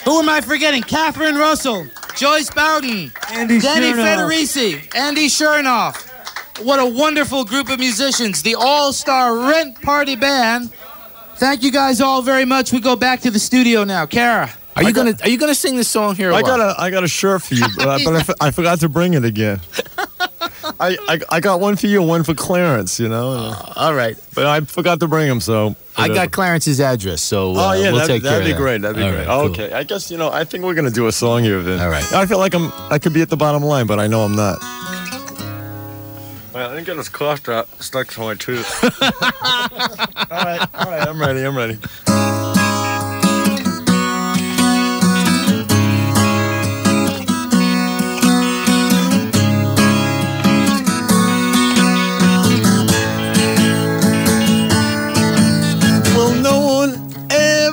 [0.03, 0.81] Who am I forgetting?
[0.81, 1.85] Catherine Russell,
[2.15, 4.31] Joyce Bowden, Andy Danny Shernoff.
[4.31, 6.07] Federici, Andy Shernoff.
[6.65, 8.41] What a wonderful group of musicians.
[8.41, 10.73] The All Star Rent Party Band.
[11.35, 12.73] Thank you guys all very much.
[12.73, 14.07] We go back to the studio now.
[14.07, 16.30] Kara, are you gonna are you gonna sing this song here?
[16.30, 16.45] or I what?
[16.45, 18.80] got a I got a shirt for you, but, I, but I, f- I forgot
[18.82, 19.59] to bring it again.
[20.80, 22.99] I, I I got one for you, and one for Clarence.
[22.99, 24.17] You know, uh, all right.
[24.36, 25.41] but I forgot to bring them.
[25.41, 28.51] So I got Clarence's address, so uh, Oh yeah, we'll that'd, take that'd of be
[28.53, 28.57] that.
[28.57, 28.82] great.
[28.82, 29.17] That'd be All great.
[29.19, 29.51] right, cool.
[29.51, 30.32] okay, I guess you know.
[30.32, 31.80] I think we're gonna do a song here then.
[31.82, 32.05] All right.
[32.13, 32.71] I feel like I'm.
[32.91, 34.59] I could be at the bottom line, but I know I'm not.
[36.53, 38.84] Well, I didn't get this cough drop stuck to my tooth.
[39.01, 39.09] all
[40.32, 41.07] right, all right.
[41.07, 41.43] I'm ready.
[41.43, 41.77] I'm ready.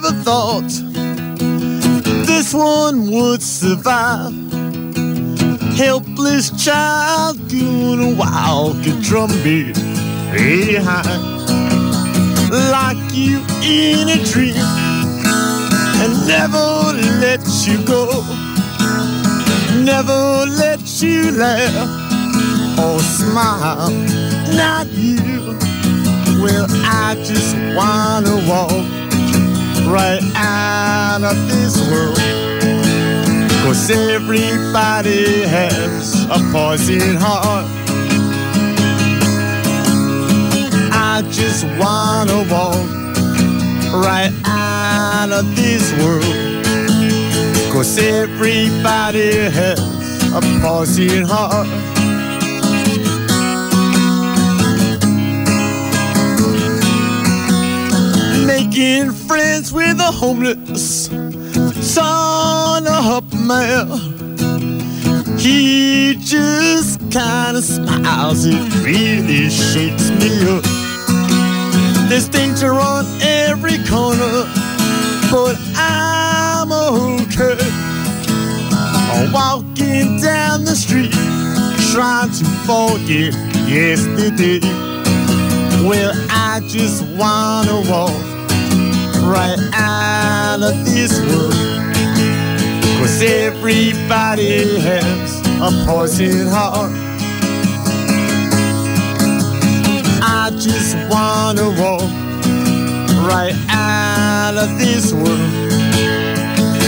[0.06, 0.68] Ever thought
[2.26, 4.32] this one would survive.
[5.76, 9.76] Helpless child doing a wild good drum beat.
[10.32, 11.02] Hey, high.
[12.70, 14.56] like you in a dream
[16.02, 16.66] and never
[17.20, 18.22] let you go.
[19.82, 23.90] Never let you laugh or smile.
[24.54, 25.56] Not you.
[26.42, 29.05] Well, I just wanna walk
[29.86, 32.16] right out of this world.
[33.62, 37.66] Cause everybody has a poison heart.
[40.92, 42.76] I just wanna walk
[44.04, 46.24] right out of this world.
[47.72, 49.80] Cause everybody has
[50.32, 51.95] a poison heart.
[58.66, 61.06] Making friends with the homeless
[61.86, 63.88] son of a man.
[65.38, 70.64] He just kinda smiles, it really shakes me up.
[72.08, 74.50] There's danger on every corner,
[75.30, 77.56] but I'm okay.
[79.12, 81.12] I'm walking down the street,
[81.92, 83.32] trying to forget
[83.68, 84.58] yesterday.
[85.86, 88.35] Well, I just wanna walk
[89.26, 91.52] right out of this world.
[92.98, 96.92] Cause everybody has a poison heart.
[100.22, 102.02] I just wanna walk
[103.28, 105.66] right out of this world.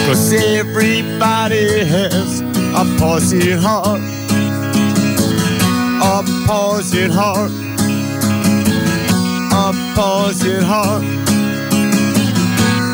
[0.07, 4.01] Cause everybody has a poison heart.
[6.03, 7.51] A poison heart.
[9.53, 11.28] A poison heart.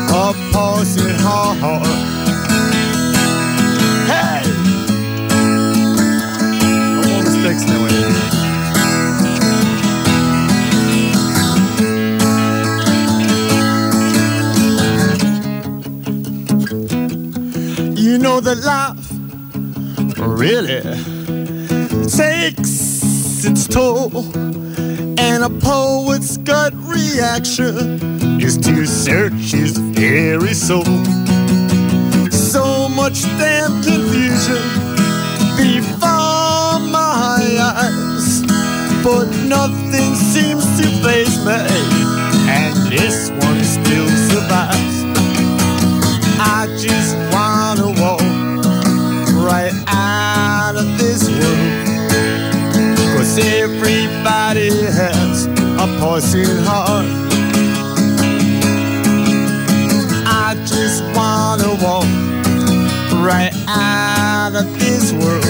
[0.07, 1.85] A poison heart.
[4.07, 4.43] Hey!
[6.93, 7.85] No more mistakes now.
[7.85, 8.45] Andy.
[18.01, 19.11] You know that life
[20.17, 20.81] really
[22.07, 24.25] takes its toll,
[25.19, 30.83] and a poet's gut reaction is to search his very soul.
[32.31, 34.63] So much damn confusion
[35.57, 38.43] before my eyes,
[39.03, 41.61] but nothing seems to faze me,
[42.49, 44.97] and this one still survives.
[46.39, 48.21] I just wanna walk
[49.45, 51.85] right out of this world.
[53.15, 55.45] Cause everybody has
[55.79, 57.24] a poison heart.
[61.15, 62.05] Wanna walk
[63.23, 65.43] right out of this world.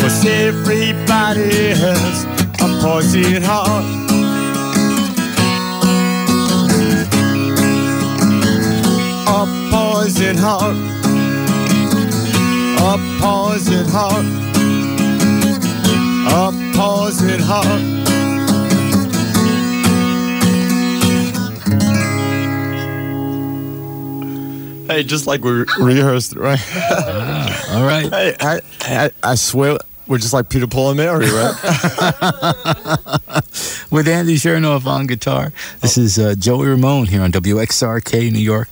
[0.00, 2.24] Cause everybody has
[2.60, 3.84] a poison heart.
[9.28, 10.76] A poison heart.
[12.78, 14.26] A poison heart.
[16.28, 18.01] A poison heart.
[24.92, 26.60] Hey, just like we rehearsed it, right?
[27.70, 28.08] All right.
[28.10, 31.54] Hey, I, I, I swear we're just like Peter, Paul, and Mary, right?
[33.90, 35.52] With Andy Shernoff on guitar.
[35.80, 38.68] This is uh, Joey Ramone here on WXRK New York.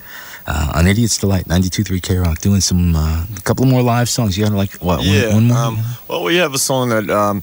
[0.46, 4.36] Uh, on Idiot's Delight, 92.3 K Rock, doing some, uh, a couple more live songs.
[4.36, 5.34] You got like, what, one- yeah.
[5.34, 5.56] one, more?
[5.56, 7.42] Um, well, we have a song that um,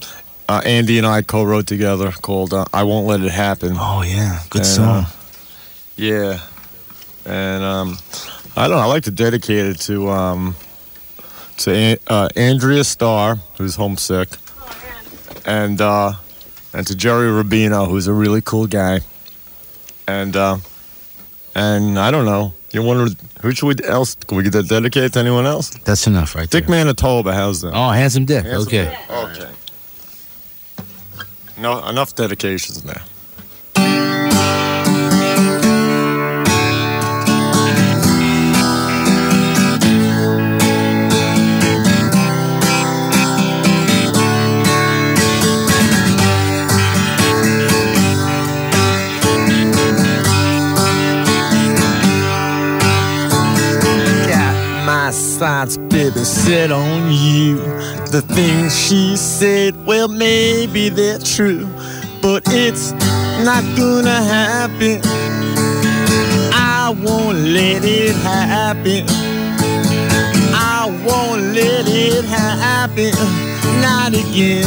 [0.50, 4.42] uh, Andy and I co-wrote together called uh, "I Won't Let It Happen." oh, yeah.
[4.50, 5.04] Good And, song.
[5.06, 5.10] uh,
[5.96, 6.40] yeah,
[7.26, 7.98] and um,
[8.58, 8.84] I don't know.
[8.84, 10.56] I like to dedicate it to um,
[11.58, 14.30] to uh, Andrea Starr, who's homesick,
[15.46, 16.14] and uh,
[16.74, 19.02] and to Jerry Rubino, who's a really cool guy,
[20.08, 20.58] and uh,
[21.54, 22.56] and I don't know.
[22.72, 24.16] You wonder who should we else?
[24.16, 25.70] Can we get that dedicated to anyone else?
[25.70, 26.78] That's enough right Dick there.
[26.78, 27.74] Manitoba, how's that?
[27.76, 28.44] Oh, Handsome Dick.
[28.44, 28.86] Handsome okay.
[28.86, 29.12] Dick.
[29.12, 29.52] Okay.
[31.60, 33.04] No, enough dedications there.
[55.38, 57.58] Sights, baby, set on you.
[58.10, 61.68] The things she said, well, maybe they're true,
[62.24, 62.92] but it's
[63.46, 65.00] not gonna happen.
[66.54, 69.06] I won't let it happen.
[70.56, 73.14] I won't let it happen,
[73.80, 74.66] not again.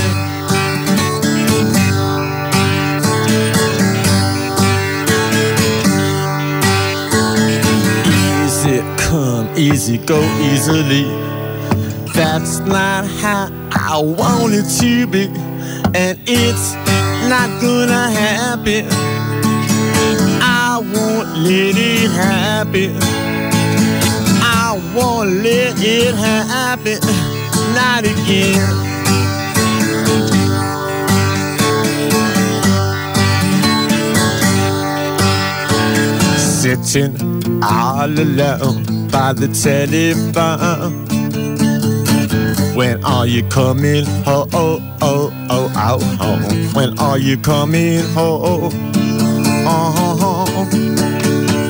[9.57, 11.05] Easy go easily.
[12.15, 15.27] That's not how I want it to be,
[15.95, 16.75] and it's
[17.29, 18.87] not gonna happen.
[20.43, 22.97] I won't let it happen.
[24.43, 27.01] I won't let it happen.
[27.75, 28.91] Not again.
[36.37, 41.07] Sitting all alone by the telephone.
[42.75, 44.49] When are you coming home?
[44.53, 46.75] Oh, oh, oh, oh, home?
[46.75, 48.73] When are you coming home?
[49.67, 50.69] Oh,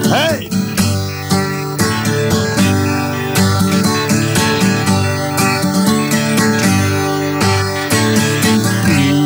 [0.09, 0.49] hey!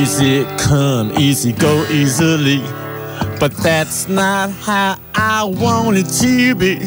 [0.01, 2.63] Easy come, easy go easily.
[3.41, 6.79] But that's not how I want it to be.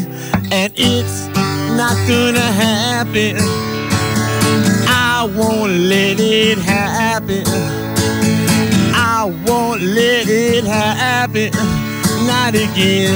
[0.50, 1.28] And it's
[1.76, 3.36] not gonna happen.
[4.88, 7.44] I won't let it happen.
[8.96, 11.52] I won't let it happen.
[12.26, 13.14] Not again.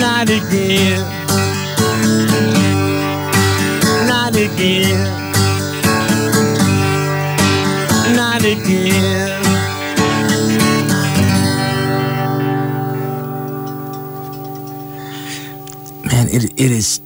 [0.00, 1.06] Not again.
[4.08, 5.19] Not again.
[16.32, 17.00] It it is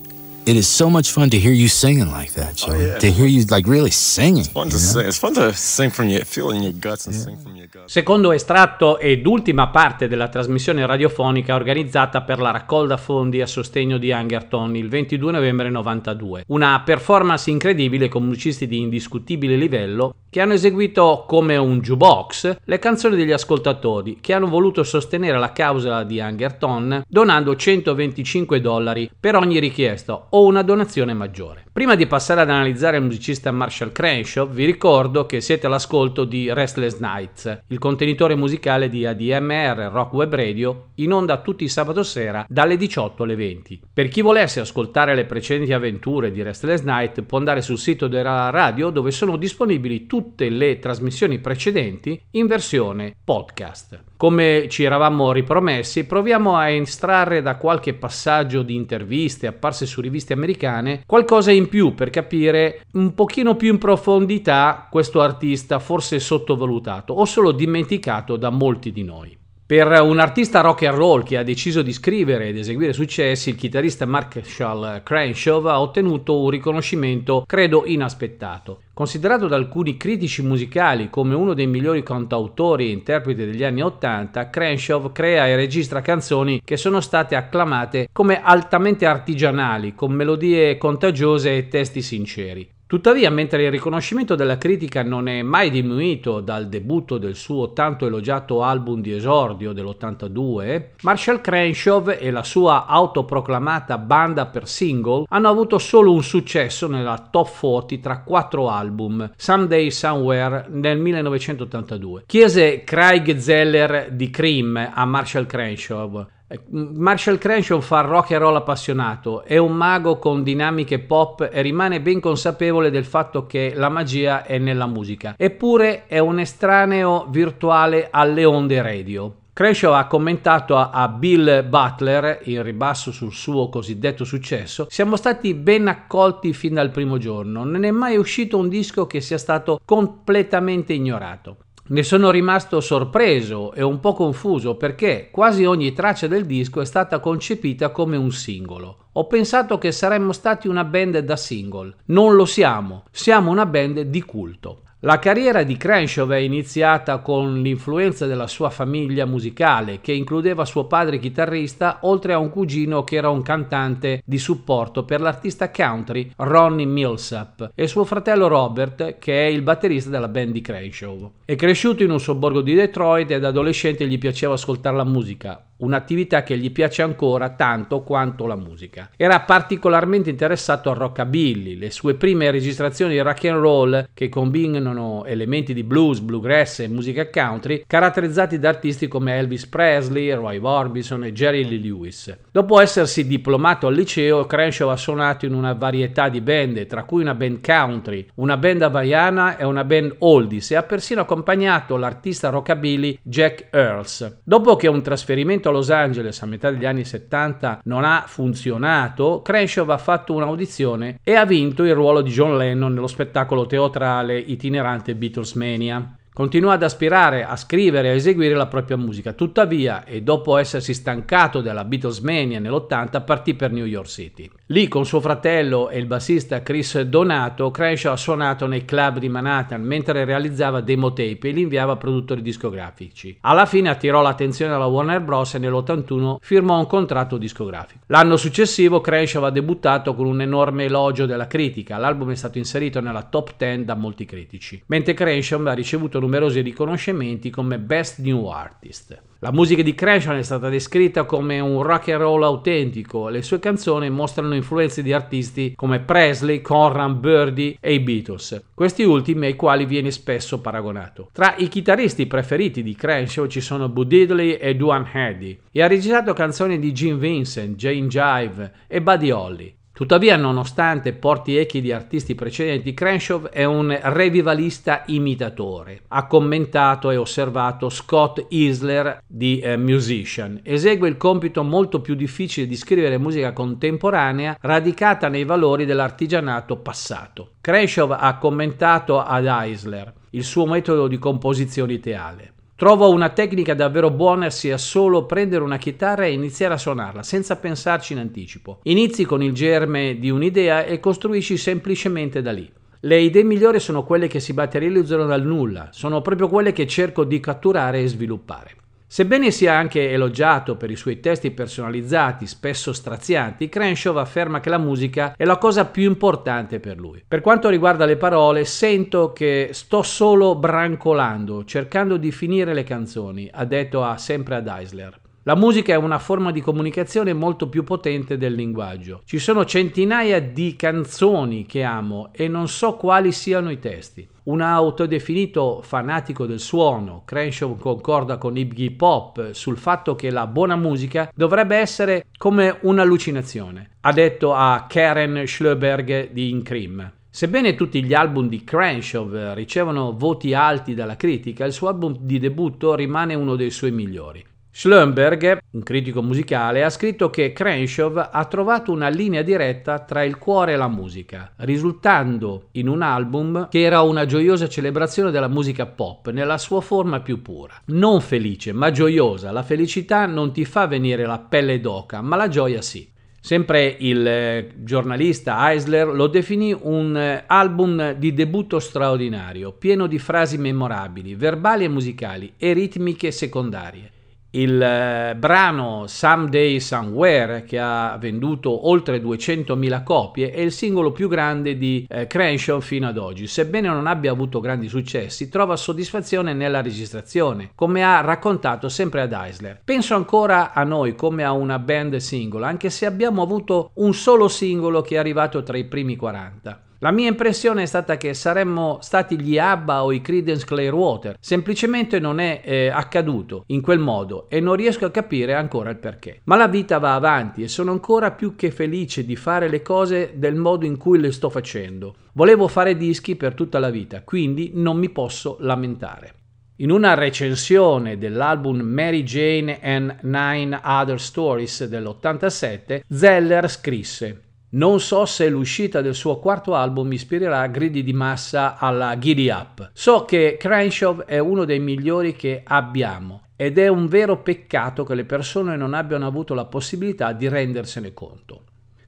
[0.46, 2.74] it is so much fun to hear you singing like that, Joe.
[2.74, 2.98] yeah.
[2.98, 4.44] To hear you like really singing.
[4.44, 5.06] Fun to sing.
[5.06, 7.92] It's fun to sing from your feel in your guts and sing from your guts.
[7.92, 13.98] Secondo estratto ed ultima parte della trasmissione radiofonica organizzata per la raccolta fondi a sostegno
[13.98, 16.44] di Hungerton il 22 novembre 92.
[16.48, 22.78] Una performance incredibile con musicisti di indiscutibile livello che hanno eseguito come un jukebox le
[22.80, 29.36] canzoni degli ascoltatori che hanno voluto sostenere la causa di Hungerton donando 125 dollari per
[29.36, 31.64] ogni richiesta o una donazione maggiore.
[31.72, 36.52] Prima di passare ad analizzare il musicista Marshall Crenshaw, vi ricordo che siete all'ascolto di
[36.52, 42.02] Restless Nights, il contenitore musicale di ADMR Rock Web Radio, in onda tutti i sabato
[42.02, 43.80] sera dalle 18 alle 20.
[43.92, 48.50] Per chi volesse ascoltare le precedenti avventure di Restless Night, può andare sul sito della
[48.50, 54.02] radio dove sono disponibili tutte le trasmissioni precedenti in versione podcast.
[54.24, 60.32] Come ci eravamo ripromessi, proviamo a estrarre da qualche passaggio di interviste apparse su riviste
[60.32, 67.12] americane qualcosa in più per capire un pochino più in profondità questo artista forse sottovalutato
[67.12, 69.43] o solo dimenticato da molti di noi.
[69.66, 73.56] Per un artista rock and roll che ha deciso di scrivere ed eseguire successi, il
[73.56, 78.82] chitarrista Marshall Crenshaw ha ottenuto un riconoscimento credo inaspettato.
[78.92, 84.50] Considerato da alcuni critici musicali come uno dei migliori cantautori e interpreti degli anni Ottanta,
[84.50, 91.56] Crenshaw crea e registra canzoni che sono state acclamate come altamente artigianali, con melodie contagiose
[91.56, 92.73] e testi sinceri.
[92.86, 98.04] Tuttavia, mentre il riconoscimento della critica non è mai diminuito dal debutto del suo tanto
[98.06, 105.48] elogiato album di esordio dell'82, Marshall Crenshaw e la sua autoproclamata banda per single hanno
[105.48, 112.24] avuto solo un successo nella top 40 tra quattro album, Someday Somewhere nel 1982.
[112.26, 116.26] Chiese Craig Zeller di Cream a Marshall Crenshaw
[116.70, 122.00] Marshall Crenshaw fa rock and roll appassionato, è un mago con dinamiche pop e rimane
[122.00, 128.08] ben consapevole del fatto che la magia è nella musica, eppure è un estraneo virtuale
[128.10, 129.34] alle onde radio.
[129.54, 135.86] Crenshaw ha commentato a Bill Butler, in ribasso sul suo cosiddetto successo, siamo stati ben
[135.86, 140.92] accolti fin dal primo giorno, non è mai uscito un disco che sia stato completamente
[140.92, 141.58] ignorato.
[141.86, 146.86] Ne sono rimasto sorpreso e un po' confuso perché quasi ogni traccia del disco è
[146.86, 149.08] stata concepita come un singolo.
[149.12, 151.94] Ho pensato che saremmo stati una band da single.
[152.06, 154.80] Non lo siamo, siamo una band di culto.
[155.04, 160.86] La carriera di Crenshaw è iniziata con l'influenza della sua famiglia musicale, che includeva suo
[160.86, 166.30] padre chitarrista, oltre a un cugino che era un cantante di supporto per l'artista country
[166.36, 171.32] Ronnie Millsap e suo fratello Robert, che è il batterista della band di Crenshaw.
[171.44, 175.62] È cresciuto in un sobborgo di Detroit e da adolescente gli piaceva ascoltare la musica,
[175.84, 179.10] un'attività che gli piace ancora tanto quanto la musica.
[179.16, 185.74] Era particolarmente interessato al rockabilly, le sue prime registrazioni rock and roll che combinano elementi
[185.74, 191.32] di blues, bluegrass e musica country, caratterizzati da artisti come Elvis Presley, Roy Orbison e
[191.32, 192.36] Jerry Lee Lewis.
[192.50, 197.22] Dopo essersi diplomato al liceo, Crenshaw ha suonato in una varietà di band, tra cui
[197.22, 202.48] una band country, una band havaiana e una band oldies e ha persino accompagnato l'artista
[202.48, 204.40] rockabilly Jack Earls.
[204.42, 209.88] Dopo che un trasferimento Los Angeles a metà degli anni 70 non ha funzionato, Crenshaw
[209.88, 215.16] ha fatto un'audizione e ha vinto il ruolo di John Lennon nello spettacolo teatrale itinerante
[215.16, 216.16] Beatlesmania.
[216.34, 220.92] Continua ad aspirare a scrivere e a eseguire la propria musica, tuttavia, e dopo essersi
[220.92, 224.50] stancato della Beatlesmania nell'80, partì per New York City.
[224.68, 229.28] Lì, con suo fratello e il bassista Chris Donato, Crenshaw ha suonato nei club di
[229.28, 233.36] Manhattan mentre realizzava demo tape e li inviava a produttori discografici.
[233.42, 235.54] Alla fine attirò l'attenzione della Warner Bros.
[235.54, 238.02] e nell'81 firmò un contratto discografico.
[238.06, 241.96] L'anno successivo Crenshaw ha debuttato con un enorme elogio della critica.
[241.96, 246.62] L'album è stato inserito nella top 10 da molti critici, mentre Crenshaw ha ricevuto numerosi
[246.62, 249.22] riconoscimenti come Best New Artist.
[249.40, 253.28] La musica di Crenshaw è stata descritta come un rock and roll autentico.
[253.28, 259.02] Le sue canzoni mostrano influenze di artisti come Presley, Conran, Birdie e i Beatles, questi
[259.02, 261.28] ultimi ai quali viene spesso paragonato.
[261.30, 265.86] Tra i chitarristi preferiti di Crenshaw ci sono Bud Diddley e Duane Eddy e ha
[265.88, 269.74] registrato canzoni di Jim Vincent, Jane Jive e Buddy Holly.
[269.94, 276.00] Tuttavia, nonostante porti echi di artisti precedenti, Crenshaw è un revivalista imitatore.
[276.08, 280.58] Ha commentato e osservato Scott Isler di eh, Musician.
[280.64, 287.52] Esegue il compito molto più difficile di scrivere musica contemporanea radicata nei valori dell'artigianato passato.
[287.60, 292.53] Crenshaw ha commentato ad Isler il suo metodo di composizione ideale.
[292.76, 297.54] Trovo una tecnica davvero buona sia solo prendere una chitarra e iniziare a suonarla, senza
[297.54, 298.80] pensarci in anticipo.
[298.82, 302.68] Inizi con il germe di un'idea e costruisci semplicemente da lì.
[302.98, 307.22] Le idee migliori sono quelle che si materializzano dal nulla, sono proprio quelle che cerco
[307.22, 308.76] di catturare e sviluppare.
[309.14, 314.76] Sebbene sia anche elogiato per i suoi testi personalizzati, spesso strazianti, Crenshaw afferma che la
[314.76, 317.22] musica è la cosa più importante per lui.
[317.24, 323.48] Per quanto riguarda le parole, sento che sto solo brancolando, cercando di finire le canzoni,
[323.52, 325.23] ha detto a, sempre ad Eisler.
[325.46, 329.20] La musica è una forma di comunicazione molto più potente del linguaggio.
[329.26, 334.26] Ci sono centinaia di canzoni che amo e non so quali siano i testi.
[334.44, 340.76] Un autodefinito fanatico del suono, Crenshaw concorda con Iggy Pop sul fatto che la buona
[340.76, 347.12] musica dovrebbe essere come un'allucinazione, ha detto a Karen Schlöberg di Incrim.
[347.28, 352.38] Sebbene tutti gli album di Crenshaw ricevono voti alti dalla critica, il suo album di
[352.38, 354.42] debutto rimane uno dei suoi migliori.
[354.76, 360.36] Schlumberg, un critico musicale, ha scritto che Crenshaw ha trovato una linea diretta tra il
[360.36, 365.86] cuore e la musica, risultando in un album che era una gioiosa celebrazione della musica
[365.86, 367.82] pop nella sua forma più pura.
[367.86, 369.52] Non felice, ma gioiosa.
[369.52, 373.08] La felicità non ti fa venire la pelle d'oca, ma la gioia sì.
[373.40, 380.18] Sempre il eh, giornalista Eisler lo definì un eh, album di debutto straordinario, pieno di
[380.18, 384.13] frasi memorabili, verbali e musicali e ritmiche secondarie.
[384.56, 391.28] Il eh, brano Someday Somewhere, che ha venduto oltre 200.000 copie, è il singolo più
[391.28, 393.48] grande di eh, Crenshaw fino ad oggi.
[393.48, 399.32] Sebbene non abbia avuto grandi successi, trova soddisfazione nella registrazione, come ha raccontato sempre ad
[399.32, 399.80] Eisler.
[399.82, 404.46] Penso ancora a noi come a una band singola, anche se abbiamo avuto un solo
[404.46, 406.80] singolo che è arrivato tra i primi 40.
[407.04, 412.18] La mia impressione è stata che saremmo stati gli ABBA o i Creedence Clearwater, semplicemente
[412.18, 416.40] non è eh, accaduto in quel modo e non riesco a capire ancora il perché.
[416.44, 420.32] Ma la vita va avanti e sono ancora più che felice di fare le cose
[420.36, 422.14] del modo in cui le sto facendo.
[422.32, 426.32] Volevo fare dischi per tutta la vita, quindi non mi posso lamentare.
[426.76, 434.43] In una recensione dell'album Mary Jane and Nine Other Stories dell'87, Zeller scrisse
[434.74, 439.48] non so se l'uscita del suo quarto album ispirerà a gridi di massa alla Giddy
[439.48, 439.90] Up.
[439.92, 445.14] So che Crenshaw è uno dei migliori che abbiamo ed è un vero peccato che
[445.14, 448.62] le persone non abbiano avuto la possibilità di rendersene conto.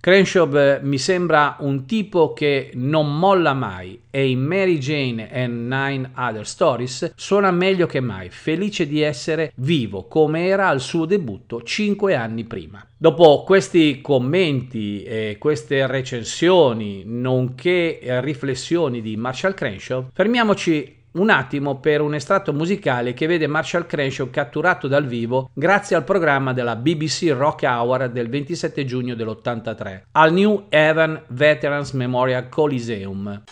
[0.07, 5.67] Crenshaw eh, mi sembra un tipo che non molla mai e in Mary Jane and
[5.67, 11.07] Nine Other Stories suona meglio che mai, felice di essere vivo come era al suo
[11.07, 12.87] debutto cinque anni prima.
[12.97, 22.01] Dopo questi commenti e queste recensioni, nonché riflessioni di Marshall Crenshaw, fermiamoci un attimo per
[22.01, 27.33] un estratto musicale che vede Marshall Crenshaw catturato dal vivo grazie al programma della BBC
[27.37, 33.43] Rock Hour del 27 giugno dell'83 al New Haven Veterans Memorial Coliseum.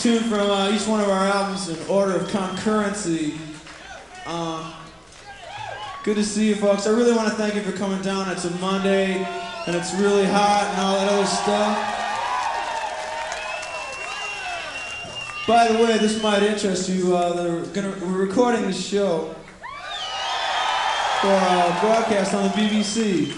[0.00, 3.36] tune from uh, each one of our albums in order of concurrency.
[4.24, 4.72] Um,
[6.04, 6.86] good to see you folks.
[6.86, 8.30] I really want to thank you for coming down.
[8.30, 9.22] It's a Monday
[9.66, 11.96] and it's really hot and all that other stuff.
[15.46, 17.14] By the way, this might interest you.
[17.14, 19.34] Uh, gonna, we're recording this show
[21.20, 23.32] for uh, broadcast on the BBC.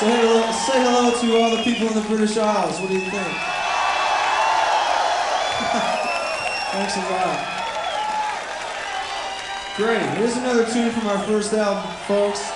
[0.00, 0.08] So
[0.50, 2.80] say hello to all the people in the British Isles.
[2.80, 3.51] What do you think?
[6.72, 7.62] Thanks a lot.
[9.76, 10.00] Great.
[10.16, 12.50] Here's another tune from our first album, folks.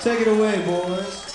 [0.00, 1.31] Take it away, boys.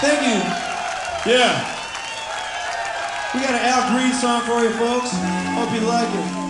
[0.00, 0.40] Thank you.
[1.32, 1.70] Yeah.
[3.34, 5.10] We got an Al Green song for you folks.
[5.12, 6.43] Hope you like it.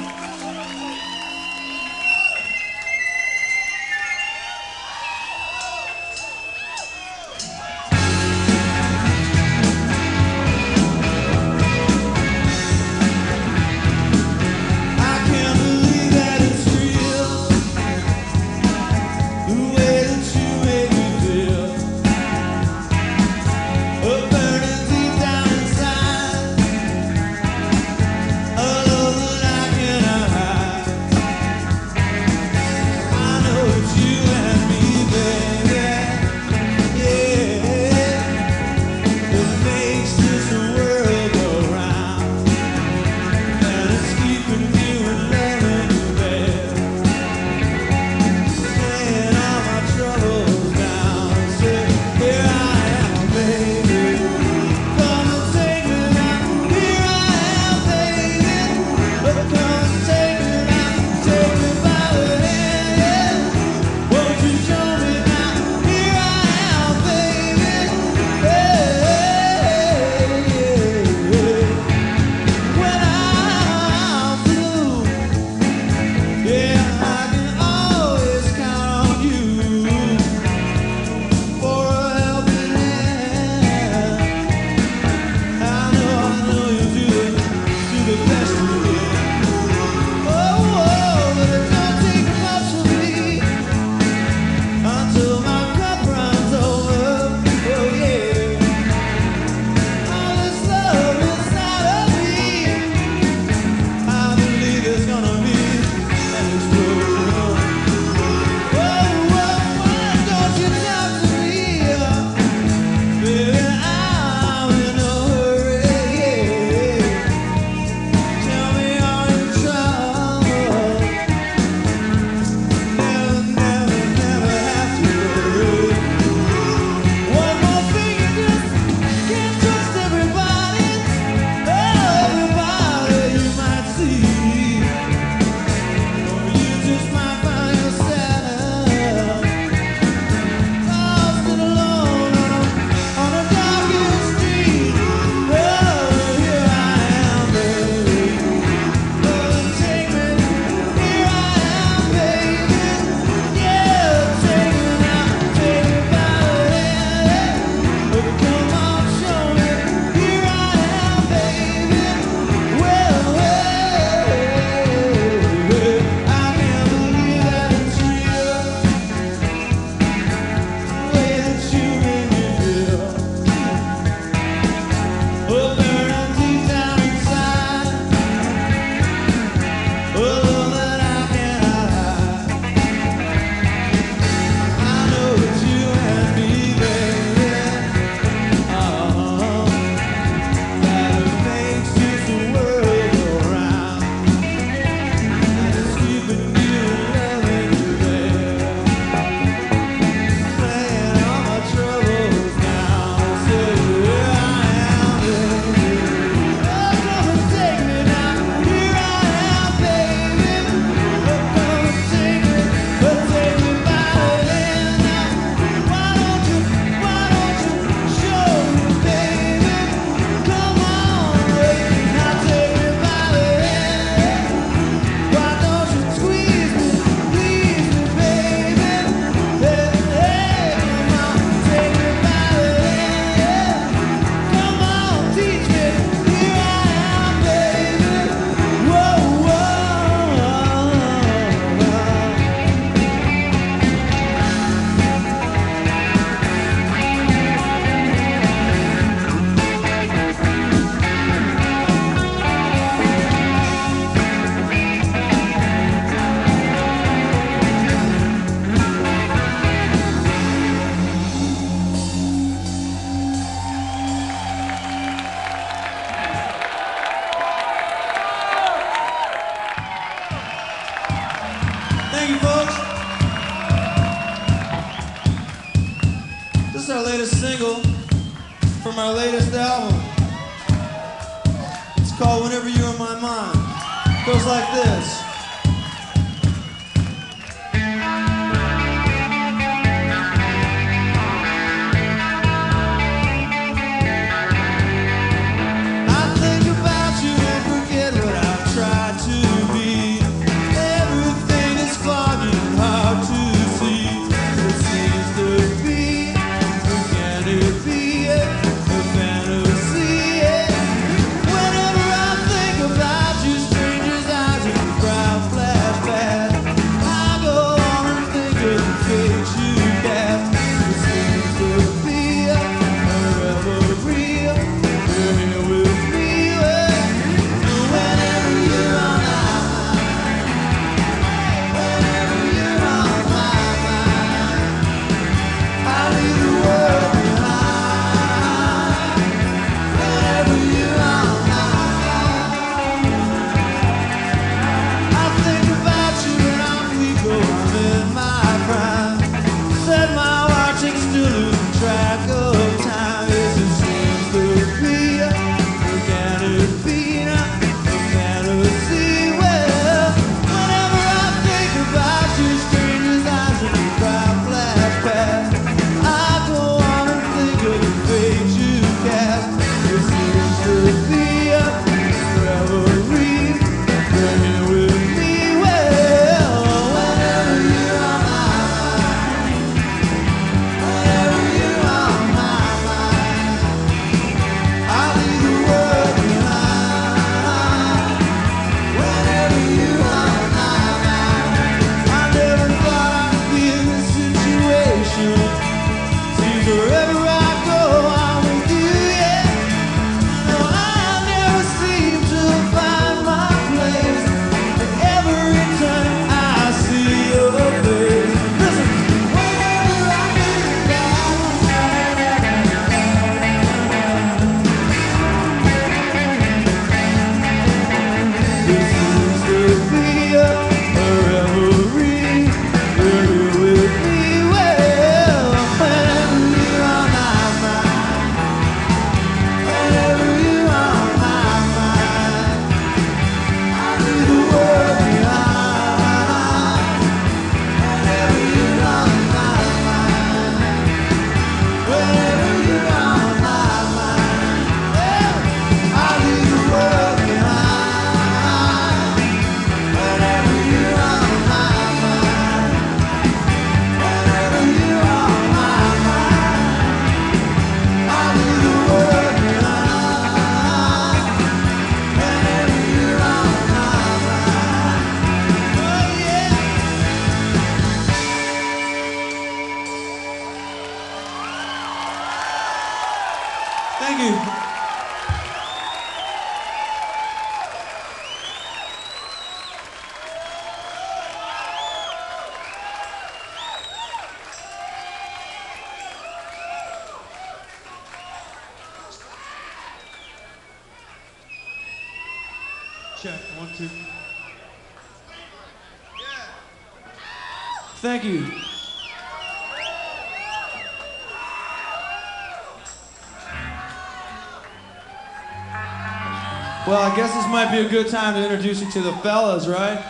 [507.04, 510.02] I guess this might be a good time to introduce you to the fellas, right?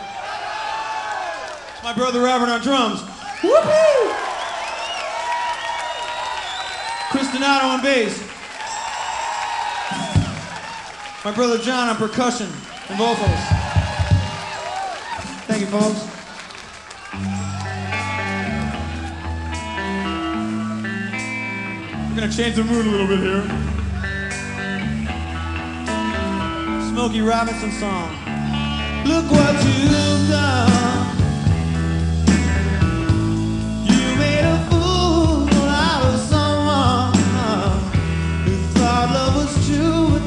[1.73, 3.01] It's my brother Reverend on drums.
[3.41, 4.15] Woohoo!
[7.11, 8.17] Chris Donato on bass.
[11.25, 12.47] My brother John on percussion
[12.87, 13.41] and vocals.
[15.47, 15.99] Thank you, folks.
[22.09, 23.64] We're gonna change the mood a little bit here.
[26.95, 28.09] Smokey Robinson song.
[29.03, 31.17] Look what you've done.
[33.83, 37.13] You made a fool out of someone
[38.45, 40.24] who thought love was true.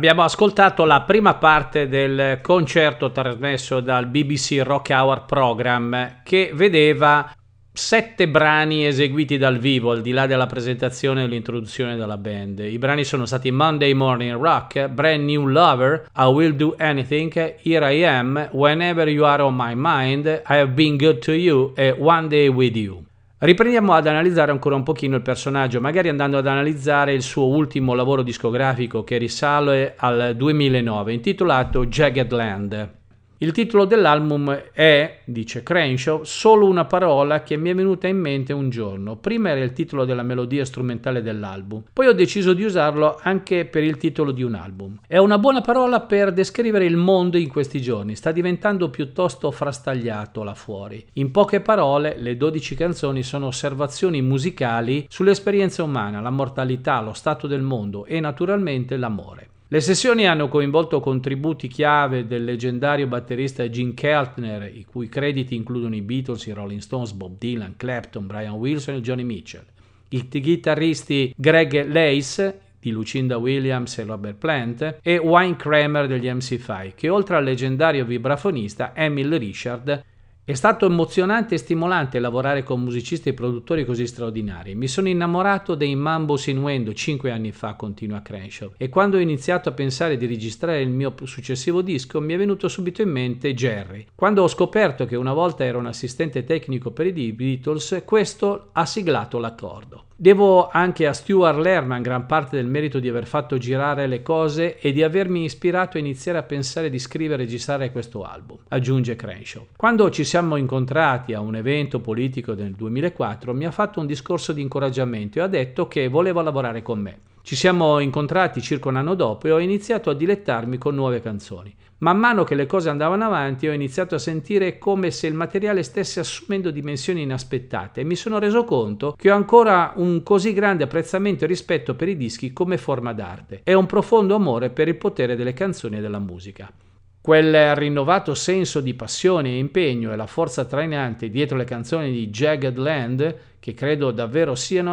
[0.00, 7.30] Abbiamo ascoltato la prima parte del concerto trasmesso dal BBC Rock Hour Program che vedeva
[7.70, 12.60] sette brani eseguiti dal vivo al di là della presentazione e dell'introduzione della band.
[12.60, 17.92] I brani sono stati Monday Morning Rock, Brand New Lover, I Will Do Anything, Here
[17.92, 21.94] I Am, Whenever You Are On My Mind, I Have Been Good To You e
[21.98, 23.04] One Day With You.
[23.42, 27.94] Riprendiamo ad analizzare ancora un pochino il personaggio, magari andando ad analizzare il suo ultimo
[27.94, 32.99] lavoro discografico che risale al 2009, intitolato Jagged Land.
[33.42, 38.52] Il titolo dell'album è, dice Crenshaw, solo una parola che mi è venuta in mente
[38.52, 39.16] un giorno.
[39.16, 43.82] Prima era il titolo della melodia strumentale dell'album, poi ho deciso di usarlo anche per
[43.82, 45.00] il titolo di un album.
[45.06, 50.42] È una buona parola per descrivere il mondo in questi giorni, sta diventando piuttosto frastagliato
[50.42, 51.02] là fuori.
[51.14, 57.46] In poche parole, le 12 canzoni sono osservazioni musicali sull'esperienza umana, la mortalità, lo stato
[57.46, 59.48] del mondo e naturalmente l'amore.
[59.72, 65.94] Le sessioni hanno coinvolto contributi chiave del leggendario batterista Gene Keltner, i cui crediti includono
[65.94, 69.62] i Beatles, i Rolling Stones, Bob Dylan, Clapton, Brian Wilson e Johnny Mitchell.
[70.08, 76.94] I chitarristi Greg Lace, di Lucinda Williams e Robert Plant, e Wayne Kramer degli MC5,
[76.96, 80.04] che oltre al leggendario vibrafonista Emil Richard
[80.50, 84.74] è stato emozionante e stimolante lavorare con musicisti e produttori così straordinari.
[84.74, 89.68] Mi sono innamorato dei Mambo Sinuendo cinque anni fa, continua Crenshaw, e quando ho iniziato
[89.68, 94.06] a pensare di registrare il mio successivo disco mi è venuto subito in mente Jerry.
[94.12, 98.84] Quando ho scoperto che una volta era un assistente tecnico per i Beatles, questo ha
[98.86, 100.09] siglato l'accordo.
[100.22, 104.78] Devo anche a Stuart Lerman gran parte del merito di aver fatto girare le cose
[104.78, 109.16] e di avermi ispirato a iniziare a pensare di scrivere e registrare questo album, aggiunge
[109.16, 109.68] Crenshaw.
[109.74, 114.52] Quando ci siamo incontrati a un evento politico del 2004 mi ha fatto un discorso
[114.52, 117.20] di incoraggiamento e ha detto che voleva lavorare con me.
[117.40, 121.74] Ci siamo incontrati circa un anno dopo e ho iniziato a dilettarmi con nuove canzoni.
[122.00, 125.82] Man mano che le cose andavano avanti ho iniziato a sentire come se il materiale
[125.82, 130.84] stesse assumendo dimensioni inaspettate e mi sono reso conto che ho ancora un così grande
[130.84, 134.96] apprezzamento e rispetto per i dischi come forma d'arte e un profondo amore per il
[134.96, 136.72] potere delle canzoni e della musica.
[137.20, 142.30] Quel rinnovato senso di passione e impegno e la forza trainante dietro le canzoni di
[142.30, 144.90] Jagged Land, che credo davvero siano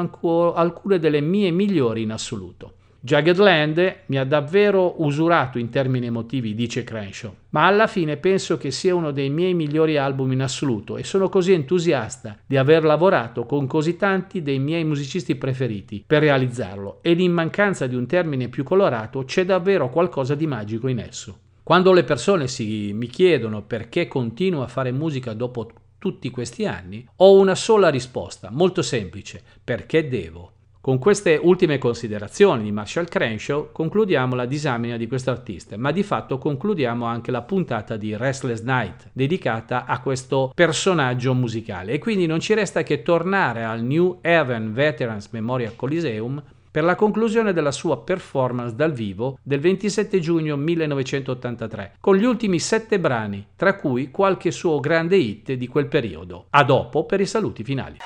[0.54, 2.74] alcune delle mie migliori in assoluto.
[3.08, 8.58] Jagged Land mi ha davvero usurato in termini emotivi, dice Crenshaw, ma alla fine penso
[8.58, 12.84] che sia uno dei miei migliori album in assoluto e sono così entusiasta di aver
[12.84, 18.08] lavorato con così tanti dei miei musicisti preferiti per realizzarlo ed in mancanza di un
[18.08, 21.40] termine più colorato c'è davvero qualcosa di magico in esso.
[21.64, 27.08] Quando le persone si, mi chiedono perché continuo a fare musica dopo tutti questi anni,
[27.16, 30.52] ho una sola risposta, molto semplice, perché devo.
[30.88, 36.02] Con queste ultime considerazioni di Marshall Crenshaw concludiamo la disamina di questo artista, ma di
[36.02, 42.26] fatto concludiamo anche la puntata di Restless Night dedicata a questo personaggio musicale e quindi
[42.26, 46.42] non ci resta che tornare al New Haven Veterans Memorial Coliseum
[46.72, 52.60] per la conclusione della sua performance dal vivo del 27 giugno 1983, con gli ultimi
[52.60, 56.46] sette brani, tra cui qualche suo grande hit di quel periodo.
[56.52, 57.98] A dopo per i saluti finali.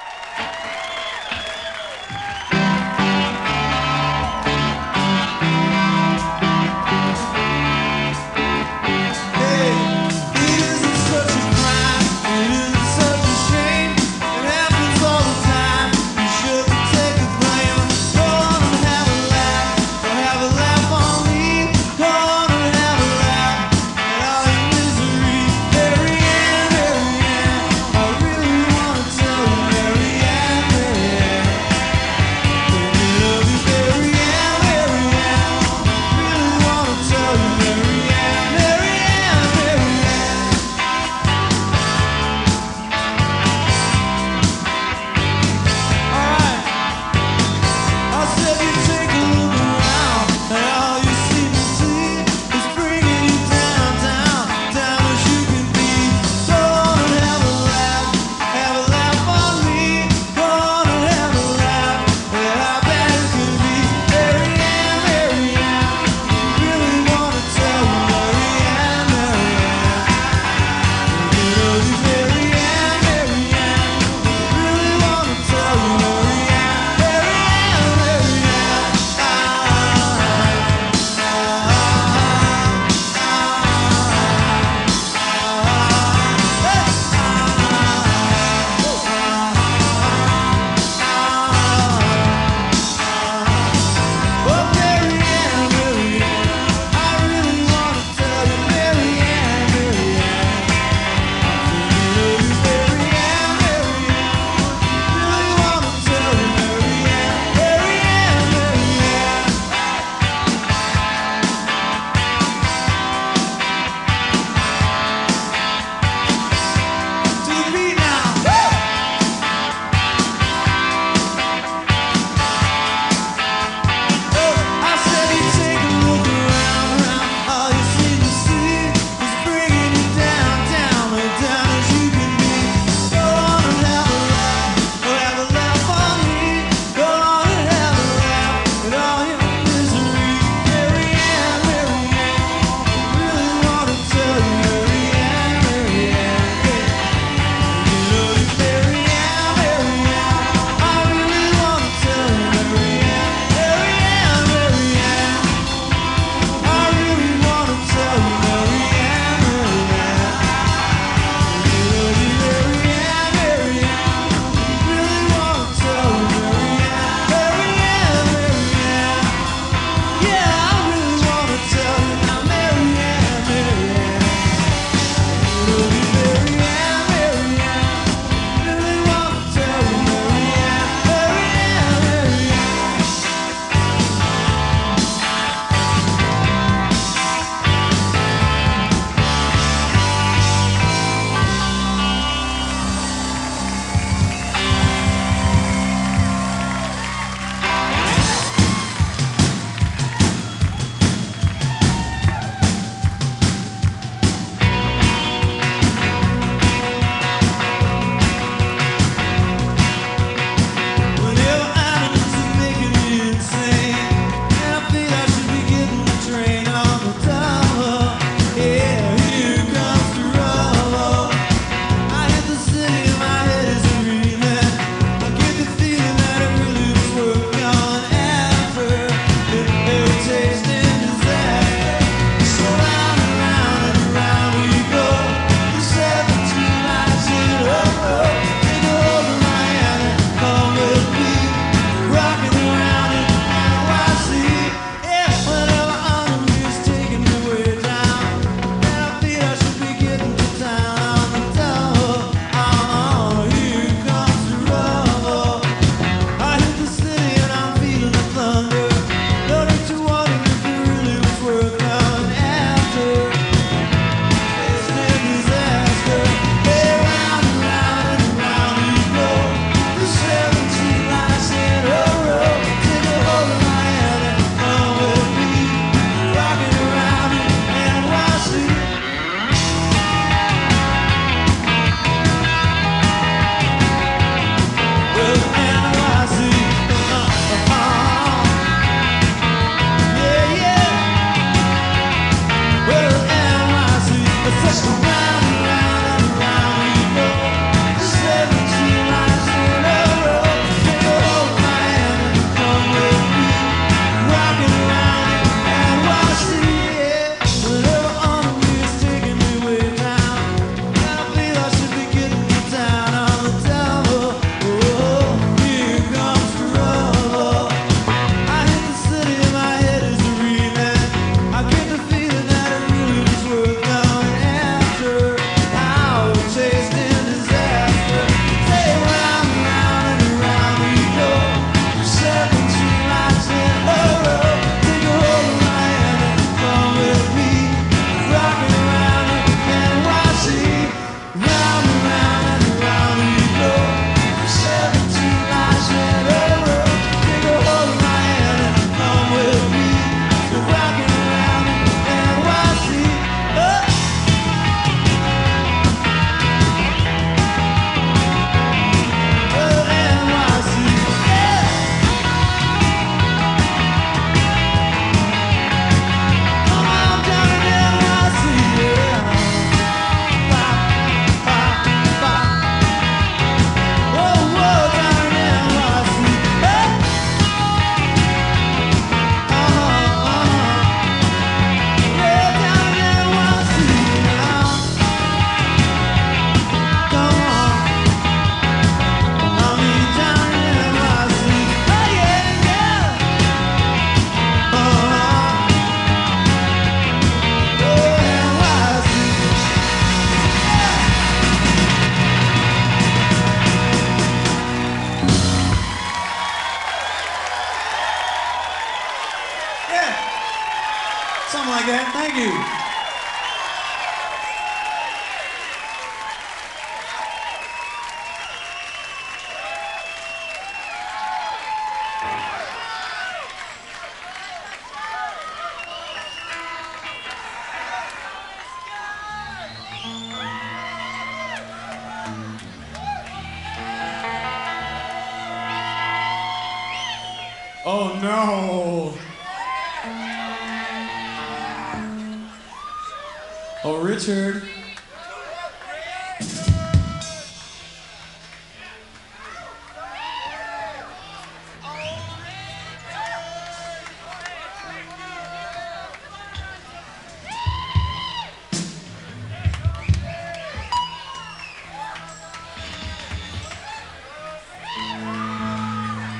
[444.27, 444.61] Richard.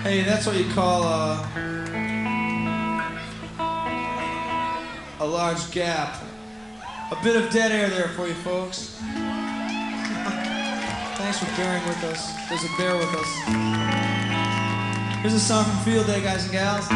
[0.04, 1.48] Hey, that's what you call a
[5.20, 6.31] a large gap.
[7.12, 8.96] A bit of dead air there for you folks.
[11.18, 12.32] Thanks for bearing with us.
[12.48, 13.28] There's a bear with us.
[15.20, 16.90] Here's a song from Field Day, guys and gals.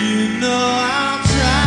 [0.00, 1.57] You know I'll try.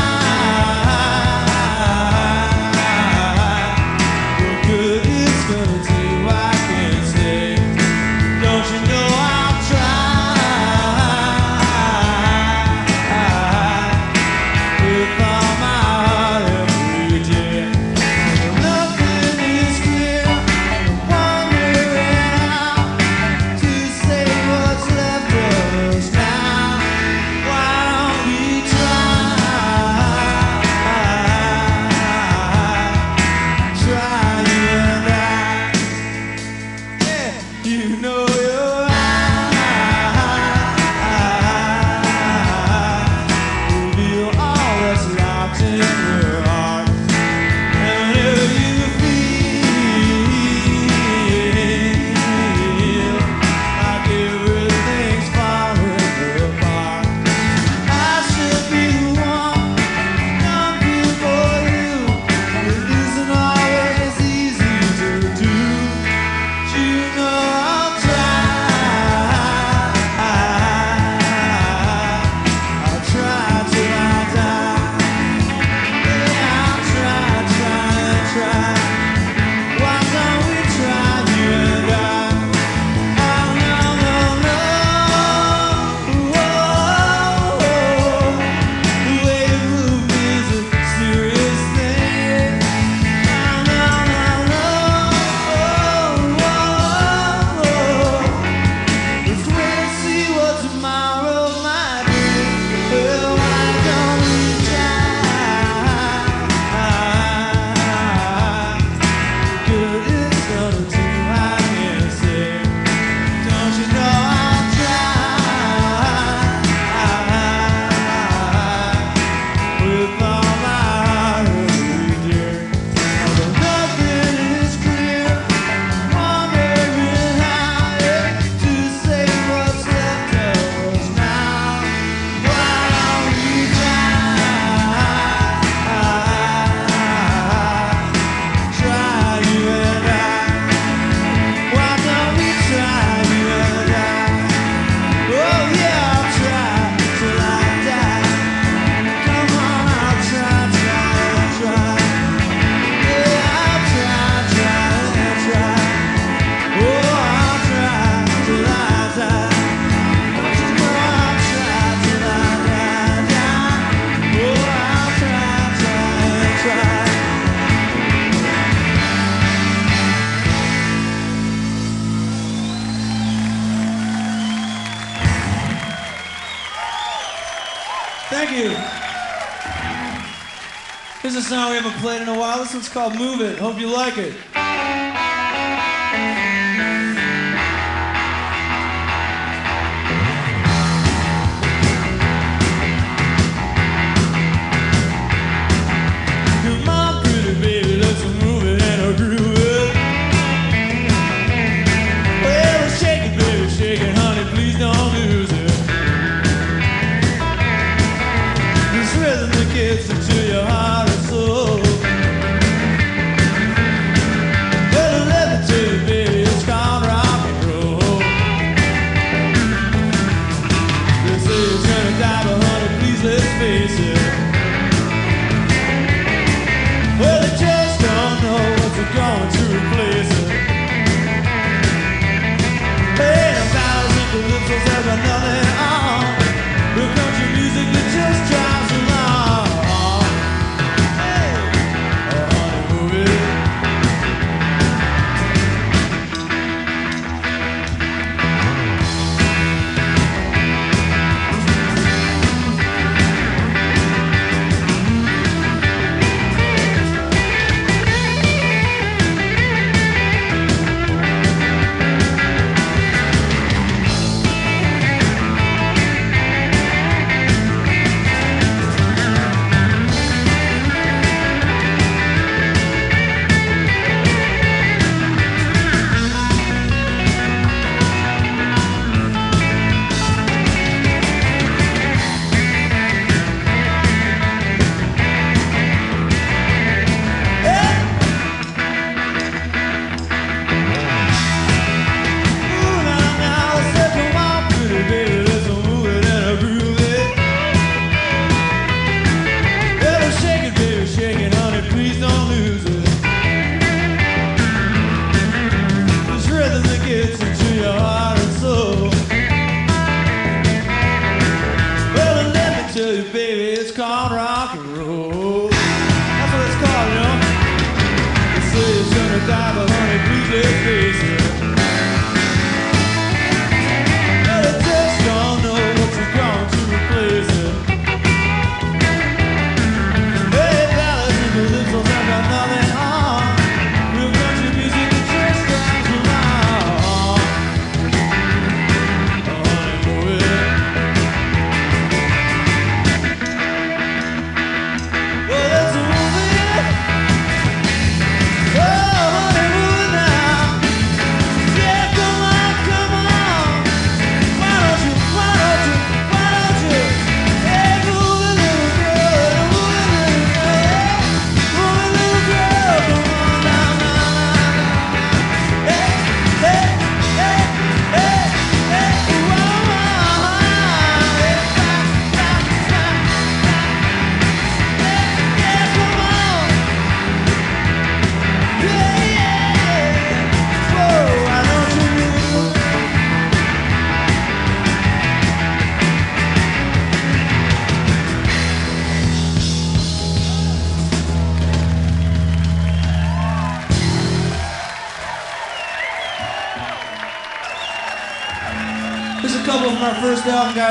[182.71, 183.59] This one's called Move It.
[183.59, 184.33] Hope you like it.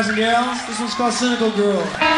[0.00, 0.66] Guys and gals.
[0.66, 2.09] This one's called Cynical Girl.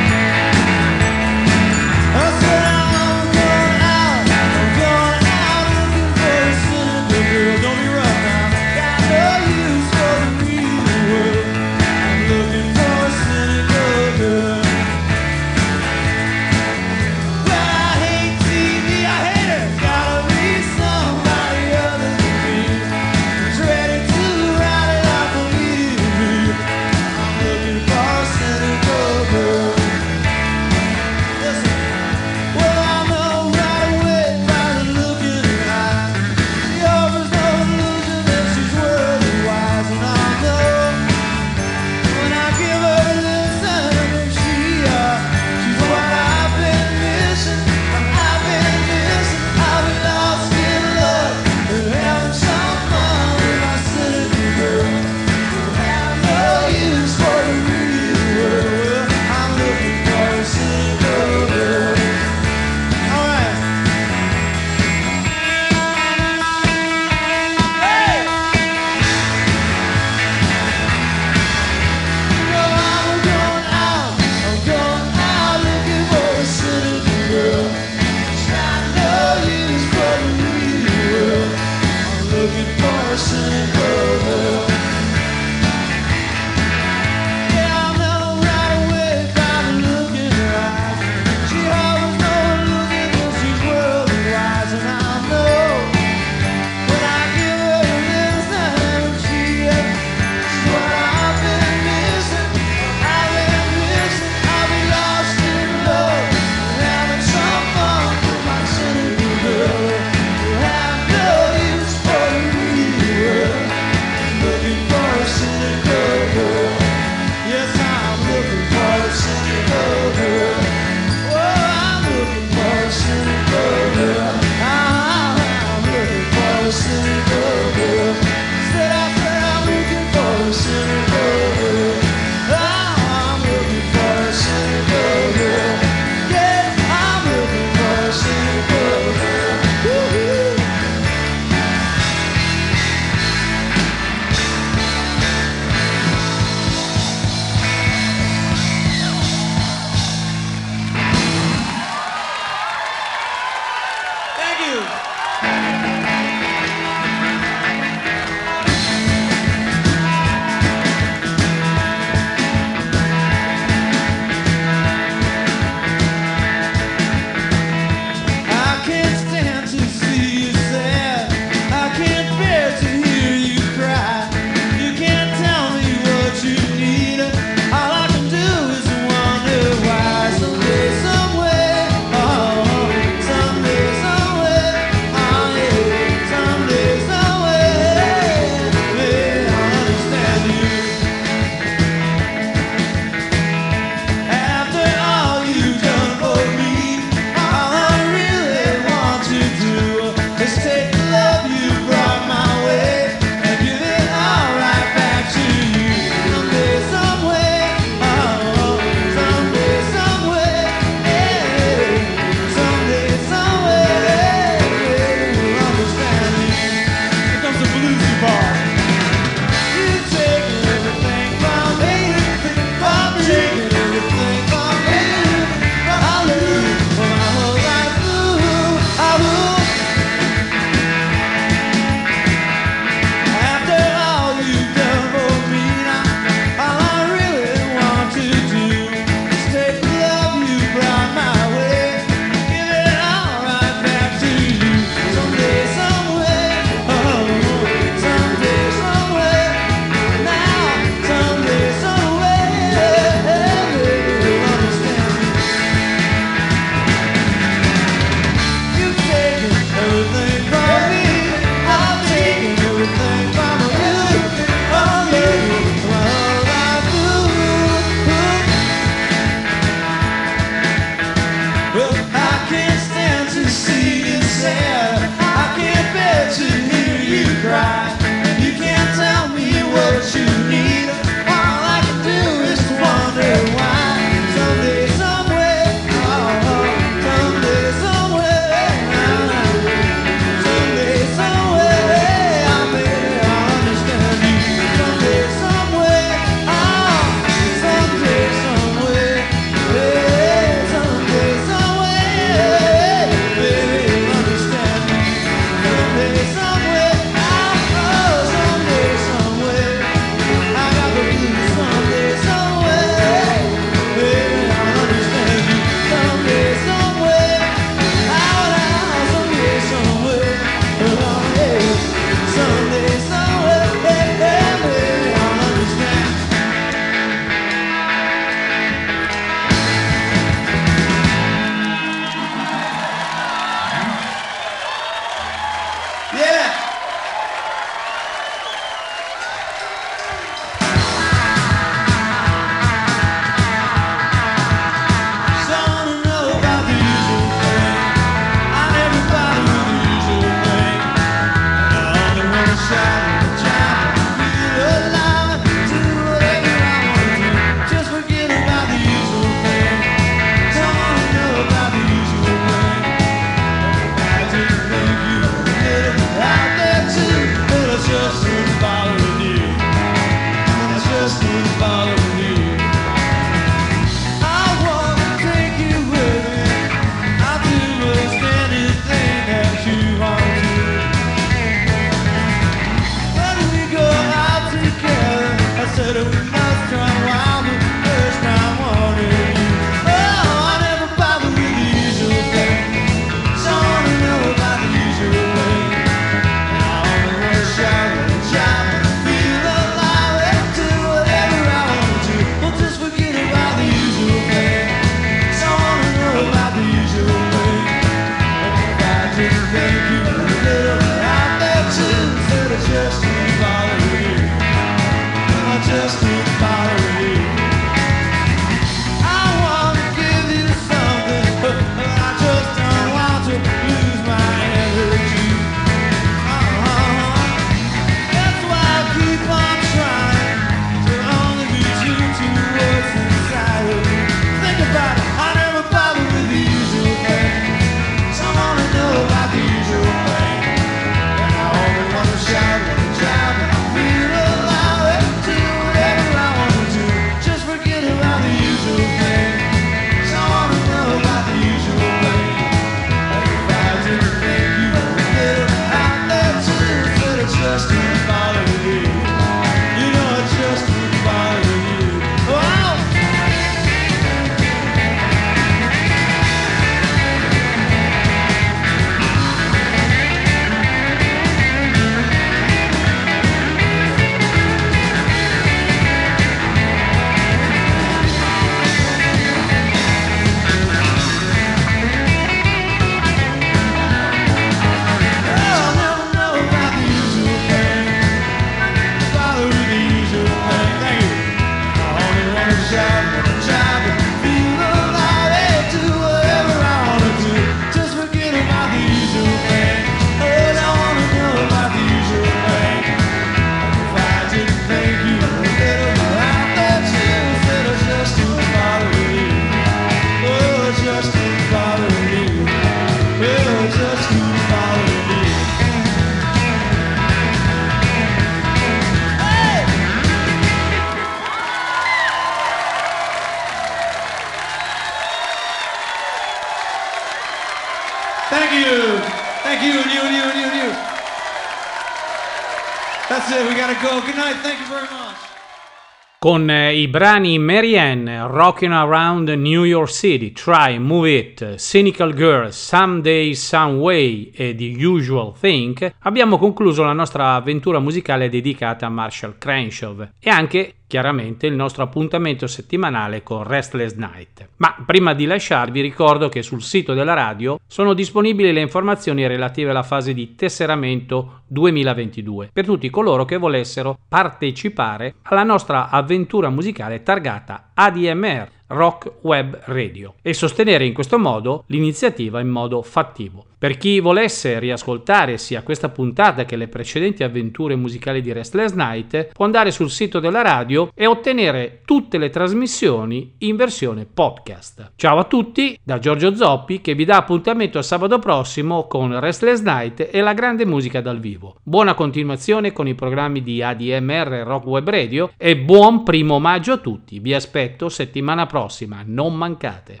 [536.22, 542.50] Con eh, i brani Marianne, Rockin' Around New York City, Try, Move It, Cynical Girl,
[542.50, 548.90] Someday, Some Way e The Usual Thing, abbiamo concluso la nostra avventura musicale dedicata a
[548.90, 554.48] Marshall Crenshaw e anche chiaramente il nostro appuntamento settimanale con Restless Night.
[554.56, 559.70] Ma prima di lasciarvi ricordo che sul sito della radio sono disponibili le informazioni relative
[559.70, 567.04] alla fase di tesseramento 2022 per tutti coloro che volessero partecipare alla nostra avventura musicale
[567.04, 573.44] targata ADMR Rock Web Radio e sostenere in questo modo l'iniziativa in modo fattivo.
[573.60, 579.32] Per chi volesse riascoltare sia questa puntata che le precedenti avventure musicali di Restless Night,
[579.34, 584.92] può andare sul sito della radio e ottenere tutte le trasmissioni in versione podcast.
[584.96, 589.60] Ciao a tutti da Giorgio Zoppi che vi dà appuntamento a sabato prossimo con Restless
[589.60, 591.56] Night e la grande musica dal vivo.
[591.62, 596.78] Buona continuazione con i programmi di ADMR Rock Web Radio e buon primo maggio a
[596.78, 597.18] tutti.
[597.18, 600.00] Vi aspetto settimana prossima, non mancate.